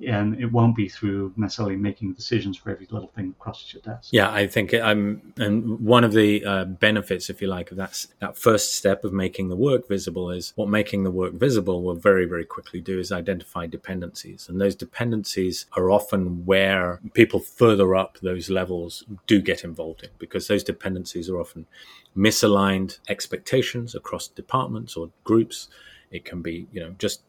and 0.06 0.39
it 0.39 0.51
won't 0.51 0.75
be 0.75 0.88
through 0.88 1.34
necessarily 1.38 1.75
making 1.75 2.13
decisions 2.13 2.58
for 2.58 2.70
every 2.70 2.88
little 2.92 3.08
thing 3.10 3.30
that 3.30 3.39
crosses 3.39 3.74
your 3.74 3.82
desk. 3.82 4.10
Yeah, 4.12 4.32
I 4.32 4.48
think 4.48 4.74
I'm, 4.74 5.34
and 5.38 5.80
one 5.80 6.04
of 6.04 6.13
the 6.13 6.46
uh, 6.46 6.66
benefits, 6.66 7.30
if 7.30 7.42
you 7.42 7.48
like, 7.48 7.72
of 7.72 7.77
that 7.77 8.06
that 8.20 8.38
first 8.38 8.75
step 8.75 9.04
of 9.04 9.13
making 9.13 9.50
the 9.50 9.56
work 9.56 9.88
visible 9.88 10.30
is 10.30 10.54
what 10.56 10.70
making 10.70 11.04
the 11.04 11.12
work 11.12 11.34
visible 11.34 11.82
will 11.82 11.96
very 11.96 12.25
very 12.25 12.46
quickly 12.46 12.82
do 12.82 13.00
is 13.00 13.12
identify 13.12 13.66
dependencies, 13.66 14.48
and 14.50 14.62
those 14.62 14.75
dependencies 14.75 15.66
are 15.74 15.89
often 15.89 16.46
where 16.46 17.00
people 17.13 17.39
further 17.39 17.96
up 17.96 18.18
those 18.22 18.50
levels 18.50 19.04
do 19.25 19.42
get 19.42 19.63
involved 19.63 20.04
in 20.04 20.10
because 20.20 20.48
those 20.48 20.63
dependencies 20.63 21.30
are 21.30 21.39
often 21.39 21.66
misaligned 22.16 23.00
expectations 23.10 23.96
across 23.96 24.27
departments 24.27 24.96
or 24.96 25.10
groups. 25.24 25.68
It 26.12 26.26
can 26.26 26.42
be, 26.42 26.68
you 26.72 26.80
know, 26.80 26.96
just 26.98 27.22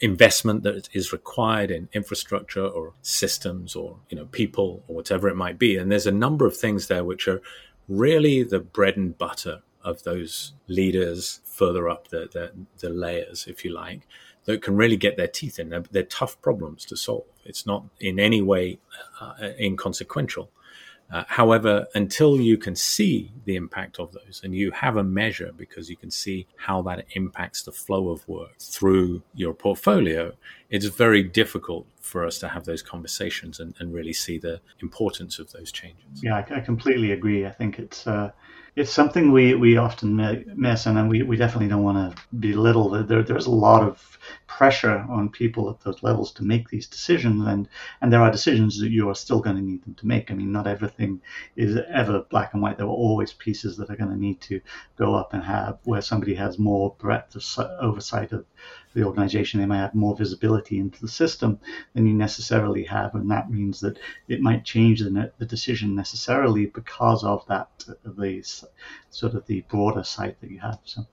investment 0.00 0.62
that 0.62 0.88
is 0.92 1.12
required 1.12 1.70
in 1.70 1.88
infrastructure 1.92 2.64
or 2.64 2.92
systems 3.02 3.74
or 3.74 3.96
you 4.08 4.16
know 4.16 4.26
people 4.26 4.84
or 4.86 4.96
whatever 4.96 5.28
it 5.28 5.36
might 5.36 5.58
be. 5.58 5.76
And 5.76 5.90
there's 5.90 6.06
a 6.06 6.12
number 6.12 6.46
of 6.46 6.56
things 6.56 6.88
there 6.88 7.04
which 7.04 7.26
are 7.26 7.40
really 7.88 8.42
the 8.42 8.60
bread 8.60 8.96
and 8.96 9.16
butter 9.16 9.62
of 9.82 10.02
those 10.04 10.52
leaders 10.68 11.40
further 11.44 11.88
up 11.88 12.08
the, 12.08 12.28
the, 12.32 12.52
the 12.78 12.88
layers 12.88 13.46
if 13.48 13.64
you 13.64 13.72
like 13.72 14.06
that 14.44 14.62
can 14.62 14.76
really 14.76 14.96
get 14.96 15.16
their 15.16 15.26
teeth 15.26 15.58
in. 15.58 15.70
They're, 15.70 15.84
they're 15.90 16.02
tough 16.04 16.40
problems 16.40 16.84
to 16.86 16.96
solve. 16.96 17.24
It's 17.44 17.66
not 17.66 17.84
in 18.00 18.18
any 18.18 18.42
way 18.42 18.78
uh, 19.20 19.34
inconsequential 19.58 20.50
uh, 21.12 21.24
however, 21.28 21.86
until 21.94 22.40
you 22.40 22.56
can 22.56 22.74
see 22.74 23.30
the 23.44 23.54
impact 23.54 24.00
of 24.00 24.12
those 24.12 24.40
and 24.42 24.54
you 24.54 24.70
have 24.70 24.96
a 24.96 25.04
measure 25.04 25.52
because 25.54 25.90
you 25.90 25.96
can 25.96 26.10
see 26.10 26.46
how 26.56 26.80
that 26.80 27.04
impacts 27.12 27.62
the 27.62 27.72
flow 27.72 28.08
of 28.08 28.26
work 28.26 28.58
through 28.58 29.22
your 29.34 29.52
portfolio, 29.52 30.32
it's 30.70 30.86
very 30.86 31.22
difficult 31.22 31.86
for 32.00 32.24
us 32.24 32.38
to 32.38 32.48
have 32.48 32.64
those 32.64 32.82
conversations 32.82 33.60
and, 33.60 33.74
and 33.78 33.92
really 33.92 34.14
see 34.14 34.38
the 34.38 34.58
importance 34.80 35.38
of 35.38 35.52
those 35.52 35.70
changes. 35.70 36.22
Yeah, 36.22 36.36
I, 36.36 36.56
I 36.56 36.60
completely 36.60 37.12
agree. 37.12 37.44
I 37.44 37.50
think 37.50 37.78
it's 37.78 38.06
uh, 38.06 38.30
it's 38.74 38.90
something 38.90 39.32
we, 39.32 39.54
we 39.54 39.76
often 39.76 40.16
miss, 40.56 40.86
and 40.86 41.08
we, 41.08 41.22
we 41.22 41.36
definitely 41.36 41.68
don't 41.68 41.82
want 41.82 42.16
to 42.16 42.22
belittle. 42.36 42.88
There, 42.88 43.22
there's 43.22 43.46
a 43.46 43.50
lot 43.50 43.82
of 43.82 44.18
pressure 44.46 45.04
on 45.10 45.28
people 45.28 45.68
at 45.68 45.80
those 45.80 46.02
levels 46.02 46.32
to 46.32 46.42
make 46.42 46.68
these 46.68 46.86
decisions, 46.86 47.46
and, 47.46 47.68
and 48.00 48.10
there 48.10 48.22
are 48.22 48.30
decisions 48.30 48.80
that 48.80 48.90
you 48.90 49.10
are 49.10 49.14
still 49.14 49.40
going 49.40 49.56
to 49.56 49.62
need 49.62 49.84
them 49.84 49.94
to 49.96 50.06
make. 50.06 50.30
I 50.30 50.34
mean, 50.34 50.52
not 50.52 50.66
everything 50.66 51.20
is 51.54 51.78
ever 51.92 52.20
black 52.30 52.54
and 52.54 52.62
white. 52.62 52.78
There 52.78 52.86
are 52.86 52.90
always 52.90 53.34
pieces 53.34 53.76
that 53.76 53.90
are 53.90 53.96
going 53.96 54.10
to 54.10 54.16
need 54.16 54.40
to 54.42 54.60
go 54.96 55.14
up 55.14 55.34
and 55.34 55.44
have 55.44 55.78
where 55.84 56.00
somebody 56.00 56.34
has 56.36 56.58
more 56.58 56.94
breadth 56.98 57.34
of 57.34 57.66
oversight 57.78 58.32
of 58.32 58.46
the 58.94 59.04
organization. 59.04 59.60
They 59.60 59.66
might 59.66 59.78
have 59.78 59.94
more 59.94 60.16
visibility 60.16 60.78
into 60.78 61.00
the 61.00 61.08
system 61.08 61.58
than 61.94 62.06
you 62.06 62.14
necessarily 62.14 62.84
have, 62.84 63.14
and 63.14 63.30
that 63.30 63.50
means 63.50 63.80
that 63.80 63.98
it 64.28 64.40
might 64.40 64.64
change 64.64 65.00
the, 65.00 65.32
the 65.38 65.46
decision 65.46 65.94
necessarily 65.94 66.66
because 66.66 67.24
of 67.24 67.46
that 67.46 67.68
the 68.04 68.42
sort 69.10 69.34
of 69.34 69.46
the 69.46 69.60
broader 69.68 70.04
sight 70.04 70.40
that 70.40 70.50
you 70.50 70.60
have. 70.60 70.78
So, 70.84 71.06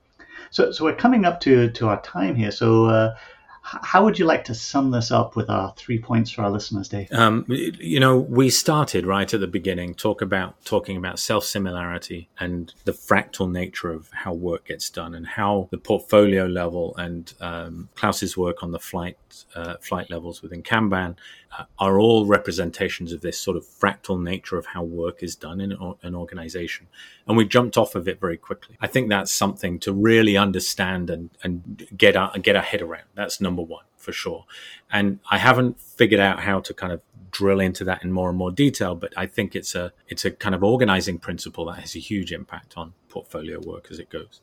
so, 0.50 0.72
so 0.72 0.84
we're 0.84 0.94
coming 0.94 1.24
up 1.24 1.40
to 1.40 1.70
to 1.70 1.88
our 1.88 2.00
time 2.02 2.36
here. 2.36 2.50
So. 2.50 2.86
Uh, 2.86 3.16
how 3.62 4.04
would 4.04 4.18
you 4.18 4.24
like 4.24 4.44
to 4.44 4.54
sum 4.54 4.90
this 4.90 5.10
up 5.10 5.36
with 5.36 5.50
our 5.50 5.72
three 5.76 5.98
points 5.98 6.30
for 6.30 6.42
our 6.42 6.50
listeners, 6.50 6.88
Dave? 6.88 7.12
Um, 7.12 7.44
you 7.48 8.00
know, 8.00 8.18
we 8.18 8.50
started 8.50 9.06
right 9.06 9.32
at 9.32 9.40
the 9.40 9.46
beginning 9.46 9.94
talk 9.94 10.22
about 10.22 10.64
talking 10.64 10.96
about 10.96 11.18
self 11.18 11.44
similarity 11.44 12.28
and 12.38 12.72
the 12.84 12.92
fractal 12.92 13.50
nature 13.50 13.92
of 13.92 14.08
how 14.12 14.32
work 14.32 14.66
gets 14.66 14.88
done 14.90 15.14
and 15.14 15.26
how 15.26 15.68
the 15.70 15.78
portfolio 15.78 16.46
level 16.46 16.96
and 16.96 17.34
um, 17.40 17.88
Klaus's 17.94 18.36
work 18.36 18.62
on 18.62 18.72
the 18.72 18.80
flight 18.80 19.18
uh, 19.54 19.76
flight 19.80 20.10
levels 20.10 20.42
within 20.42 20.62
Kanban 20.62 21.16
Uh, 21.58 21.64
are 21.80 21.98
all 21.98 22.26
representations 22.26 23.12
of 23.12 23.22
this 23.22 23.36
sort 23.36 23.56
of 23.56 23.64
fractal 23.64 24.22
nature 24.22 24.56
of 24.56 24.66
how 24.66 24.84
work 24.84 25.20
is 25.20 25.34
done 25.34 25.60
in 25.60 25.72
an 26.02 26.14
organization. 26.14 26.86
And 27.26 27.36
we 27.36 27.44
jumped 27.44 27.76
off 27.76 27.96
of 27.96 28.06
it 28.06 28.20
very 28.20 28.36
quickly. 28.36 28.76
I 28.80 28.86
think 28.86 29.08
that's 29.08 29.32
something 29.32 29.80
to 29.80 29.92
really 29.92 30.36
understand 30.36 31.10
and, 31.10 31.30
and 31.42 31.88
get, 31.96 32.14
our, 32.14 32.38
get 32.38 32.54
our 32.54 32.62
head 32.62 32.82
around. 32.82 33.06
That's 33.16 33.40
number 33.40 33.62
one 33.62 33.84
for 33.96 34.12
sure. 34.12 34.44
And 34.92 35.18
I 35.30 35.38
haven't 35.38 35.80
figured 35.80 36.20
out 36.20 36.40
how 36.40 36.60
to 36.60 36.72
kind 36.72 36.92
of 36.92 37.00
drill 37.32 37.60
into 37.60 37.84
that 37.84 38.02
in 38.04 38.12
more 38.12 38.28
and 38.28 38.38
more 38.38 38.50
detail, 38.50 38.94
but 38.94 39.12
I 39.16 39.26
think 39.26 39.56
it's 39.56 39.74
a, 39.74 39.92
it's 40.08 40.24
a 40.24 40.30
kind 40.30 40.54
of 40.54 40.62
organizing 40.62 41.18
principle 41.18 41.66
that 41.66 41.80
has 41.80 41.96
a 41.96 42.00
huge 42.00 42.32
impact 42.32 42.74
on 42.76 42.92
portfolio 43.08 43.60
work 43.60 43.88
as 43.90 43.98
it 43.98 44.08
goes. 44.08 44.40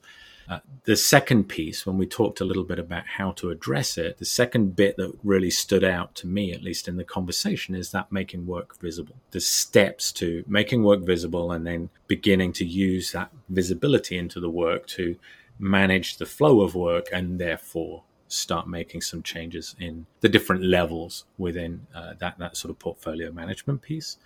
Uh, 0.50 0.60
the 0.86 0.96
second 0.96 1.46
piece, 1.46 1.86
when 1.86 1.98
we 1.98 2.06
talked 2.06 2.40
a 2.40 2.46
little 2.46 2.64
bit 2.64 2.80
about 2.80 3.06
how 3.06 3.32
to 3.32 3.50
address 3.50 3.98
it, 3.98 4.18
the 4.18 4.26
second 4.26 4.76
bit 4.76 4.96
that 4.96 5.12
really 5.24 5.50
stood 5.50 5.84
out 5.84 6.16
to 6.16 6.28
me, 6.28 6.54
at 6.54 6.64
least 6.64 6.88
in 6.88 6.96
the 6.96 7.04
conversation, 7.04 7.76
is 7.76 7.92
that 7.92 8.12
making 8.12 8.46
work 8.46 8.80
visible. 8.80 9.16
The 9.32 9.42
steps 9.42 10.12
to 10.14 10.46
making 10.48 10.84
work 10.84 11.02
visible 11.02 11.52
and 11.52 11.68
then 11.68 11.90
beginning 12.08 12.54
to 12.54 12.66
use 12.66 13.12
that 13.12 13.32
visibility 13.50 14.18
into 14.18 14.40
the 14.40 14.50
work 14.50 14.88
to 14.88 15.18
manage 15.60 16.18
the 16.18 16.26
flow 16.26 16.62
of 16.62 16.76
work 16.76 17.08
and 17.12 17.40
therefore 17.40 18.04
start 18.30 18.68
making 18.68 19.02
some 19.02 19.24
changes 19.24 19.76
in 19.80 20.06
the 20.22 20.30
different 20.30 20.64
levels 20.64 21.26
within 21.38 21.88
uh, 21.96 22.14
that, 22.20 22.38
that 22.38 22.56
sort 22.56 22.70
of 22.70 22.80
portfolio 22.80 23.32
management 23.32 23.82
piece. 23.82 24.18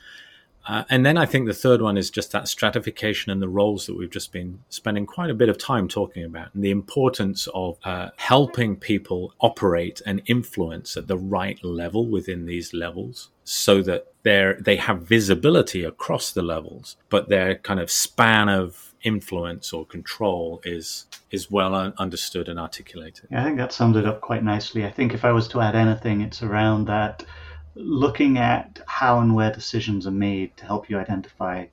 Uh, 0.67 0.83
and 0.89 1.05
then 1.05 1.17
I 1.17 1.25
think 1.25 1.47
the 1.47 1.53
third 1.53 1.81
one 1.81 1.97
is 1.97 2.09
just 2.09 2.31
that 2.31 2.47
stratification 2.47 3.31
and 3.31 3.41
the 3.41 3.49
roles 3.49 3.87
that 3.87 3.97
we've 3.97 4.11
just 4.11 4.31
been 4.31 4.59
spending 4.69 5.05
quite 5.05 5.29
a 5.29 5.35
bit 5.35 5.49
of 5.49 5.57
time 5.57 5.87
talking 5.87 6.23
about, 6.23 6.53
and 6.53 6.63
the 6.63 6.71
importance 6.71 7.47
of 7.53 7.77
uh, 7.83 8.09
helping 8.17 8.75
people 8.75 9.33
operate 9.39 10.01
and 10.05 10.21
influence 10.27 10.95
at 10.95 11.07
the 11.07 11.17
right 11.17 11.63
level 11.63 12.05
within 12.05 12.45
these 12.45 12.73
levels, 12.73 13.29
so 13.43 13.81
that 13.81 14.13
they 14.23 14.53
they 14.59 14.75
have 14.75 15.01
visibility 15.01 15.83
across 15.83 16.31
the 16.31 16.43
levels, 16.43 16.95
but 17.09 17.29
their 17.29 17.55
kind 17.55 17.79
of 17.79 17.89
span 17.89 18.47
of 18.49 18.93
influence 19.03 19.73
or 19.73 19.85
control 19.85 20.61
is 20.63 21.07
is 21.31 21.49
well 21.49 21.73
understood 21.97 22.47
and 22.47 22.59
articulated. 22.59 23.27
Yeah, 23.31 23.41
I 23.41 23.45
think 23.45 23.57
that 23.57 23.73
sums 23.73 23.97
it 23.97 24.05
up 24.05 24.21
quite 24.21 24.43
nicely. 24.43 24.85
I 24.85 24.91
think 24.91 25.13
if 25.13 25.25
I 25.25 25.31
was 25.31 25.47
to 25.49 25.61
add 25.61 25.75
anything, 25.75 26.21
it's 26.21 26.43
around 26.43 26.85
that 26.85 27.25
looking 27.75 28.37
at 28.37 28.79
how 28.85 29.19
and 29.19 29.33
where 29.35 29.51
decisions 29.51 30.05
are 30.07 30.11
made 30.11 30.55
to 30.57 30.65
help 30.65 30.89
you 30.89 30.97
identify 30.97 31.65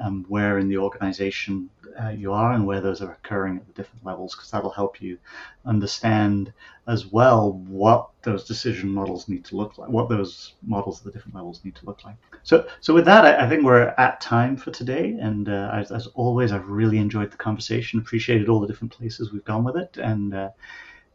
um, 0.00 0.24
where 0.28 0.58
in 0.58 0.68
the 0.68 0.76
organization 0.78 1.70
uh, 2.02 2.08
you 2.08 2.32
are 2.32 2.52
and 2.52 2.66
where 2.66 2.80
those 2.80 3.00
are 3.00 3.12
occurring 3.12 3.56
at 3.56 3.66
the 3.66 3.72
different 3.72 4.04
levels, 4.04 4.34
because 4.34 4.50
that'll 4.50 4.70
help 4.70 5.00
you 5.00 5.16
understand 5.64 6.52
as 6.86 7.06
well 7.06 7.52
what 7.52 8.10
those 8.22 8.44
decision 8.44 8.90
models 8.90 9.28
need 9.28 9.44
to 9.44 9.56
look 9.56 9.78
like, 9.78 9.88
what 9.88 10.08
those 10.08 10.54
models 10.62 10.98
at 10.98 11.04
the 11.04 11.10
different 11.10 11.34
levels 11.34 11.64
need 11.64 11.74
to 11.74 11.86
look 11.86 12.04
like. 12.04 12.16
So, 12.42 12.66
so 12.80 12.92
with 12.92 13.06
that, 13.06 13.24
I, 13.24 13.46
I 13.46 13.48
think 13.48 13.64
we're 13.64 13.94
at 13.96 14.20
time 14.20 14.56
for 14.56 14.70
today. 14.70 15.16
And 15.20 15.48
uh, 15.48 15.70
as, 15.72 15.90
as, 15.90 16.06
always, 16.08 16.52
I've 16.52 16.68
really 16.68 16.98
enjoyed 16.98 17.30
the 17.30 17.36
conversation, 17.36 17.98
appreciated 17.98 18.48
all 18.48 18.60
the 18.60 18.66
different 18.66 18.92
places 18.92 19.32
we've 19.32 19.44
gone 19.44 19.64
with 19.64 19.76
it, 19.76 19.96
and 19.96 20.34
uh, 20.34 20.50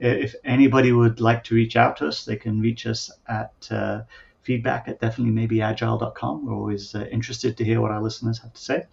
if 0.02 0.36
anybody 0.44 0.92
would 0.92 1.22
like 1.22 1.44
to 1.46 1.56
reach 1.56 1.76
out 1.76 1.98
to 1.98 2.08
us, 2.08 2.26
they 2.26 2.36
can 2.36 2.60
reach 2.60 2.88
us 2.88 3.12
at 3.30 3.54
uh, 3.70 4.02
feedback 4.42 4.88
at 4.88 5.00
definitelymaybeagile.com. 5.00 6.46
We're 6.46 6.56
always 6.56 6.96
uh, 6.96 7.06
interested 7.12 7.56
to 7.58 7.64
hear 7.64 7.82
what 7.82 7.92
our 7.92 8.02
listeners 8.02 8.40
have 8.40 8.54
to 8.54 8.62
say. 8.62 8.86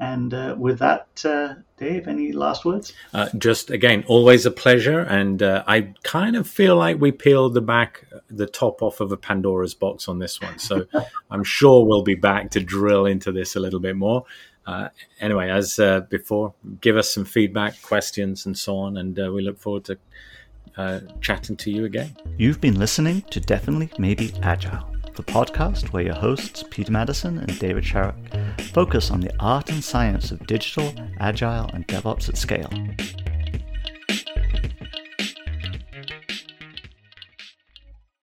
And 0.00 0.32
uh, 0.32 0.56
with 0.58 0.78
that, 0.78 1.06
uh, 1.26 1.54
Dave, 1.76 2.08
any 2.08 2.32
last 2.32 2.64
words? 2.64 2.94
Uh, 3.12 3.28
just 3.36 3.70
again, 3.70 4.02
always 4.08 4.46
a 4.46 4.50
pleasure. 4.50 5.00
And 5.00 5.42
uh, 5.42 5.62
I 5.66 5.92
kind 6.02 6.36
of 6.36 6.48
feel 6.48 6.74
like 6.74 6.98
we 6.98 7.12
peeled 7.12 7.52
the 7.52 7.60
back, 7.60 8.06
the 8.28 8.46
top 8.46 8.82
off 8.82 9.00
of 9.00 9.12
a 9.12 9.16
Pandora's 9.18 9.74
box 9.74 10.08
on 10.08 10.18
this 10.18 10.40
one. 10.40 10.58
So 10.58 10.86
I'm 11.30 11.44
sure 11.44 11.84
we'll 11.84 12.02
be 12.02 12.14
back 12.14 12.50
to 12.52 12.60
drill 12.60 13.04
into 13.04 13.30
this 13.30 13.56
a 13.56 13.60
little 13.60 13.78
bit 13.80 13.94
more. 13.94 14.24
Uh, 14.66 14.88
anyway, 15.20 15.50
as 15.50 15.78
uh, 15.78 16.00
before, 16.00 16.54
give 16.80 16.96
us 16.96 17.12
some 17.12 17.26
feedback, 17.26 17.80
questions, 17.82 18.46
and 18.46 18.56
so 18.56 18.78
on. 18.78 18.96
And 18.96 19.16
we 19.16 19.42
look 19.42 19.58
forward 19.58 19.84
to 19.84 19.98
uh, 20.76 21.00
chatting 21.20 21.56
to 21.56 21.70
you 21.70 21.84
again. 21.84 22.16
You've 22.36 22.60
been 22.60 22.78
listening 22.78 23.22
to 23.30 23.40
Definitely 23.40 23.90
Maybe 23.98 24.32
Agile, 24.42 24.90
the 25.14 25.22
podcast 25.22 25.92
where 25.92 26.02
your 26.04 26.14
hosts, 26.14 26.64
Peter 26.70 26.92
Maddison 26.92 27.38
and 27.38 27.58
David 27.58 27.84
Sharrock, 27.84 28.60
focus 28.72 29.10
on 29.10 29.20
the 29.20 29.32
art 29.40 29.70
and 29.70 29.82
science 29.82 30.30
of 30.30 30.46
digital, 30.46 30.92
agile, 31.18 31.70
and 31.74 31.86
DevOps 31.88 32.28
at 32.28 32.36
scale. 32.36 32.70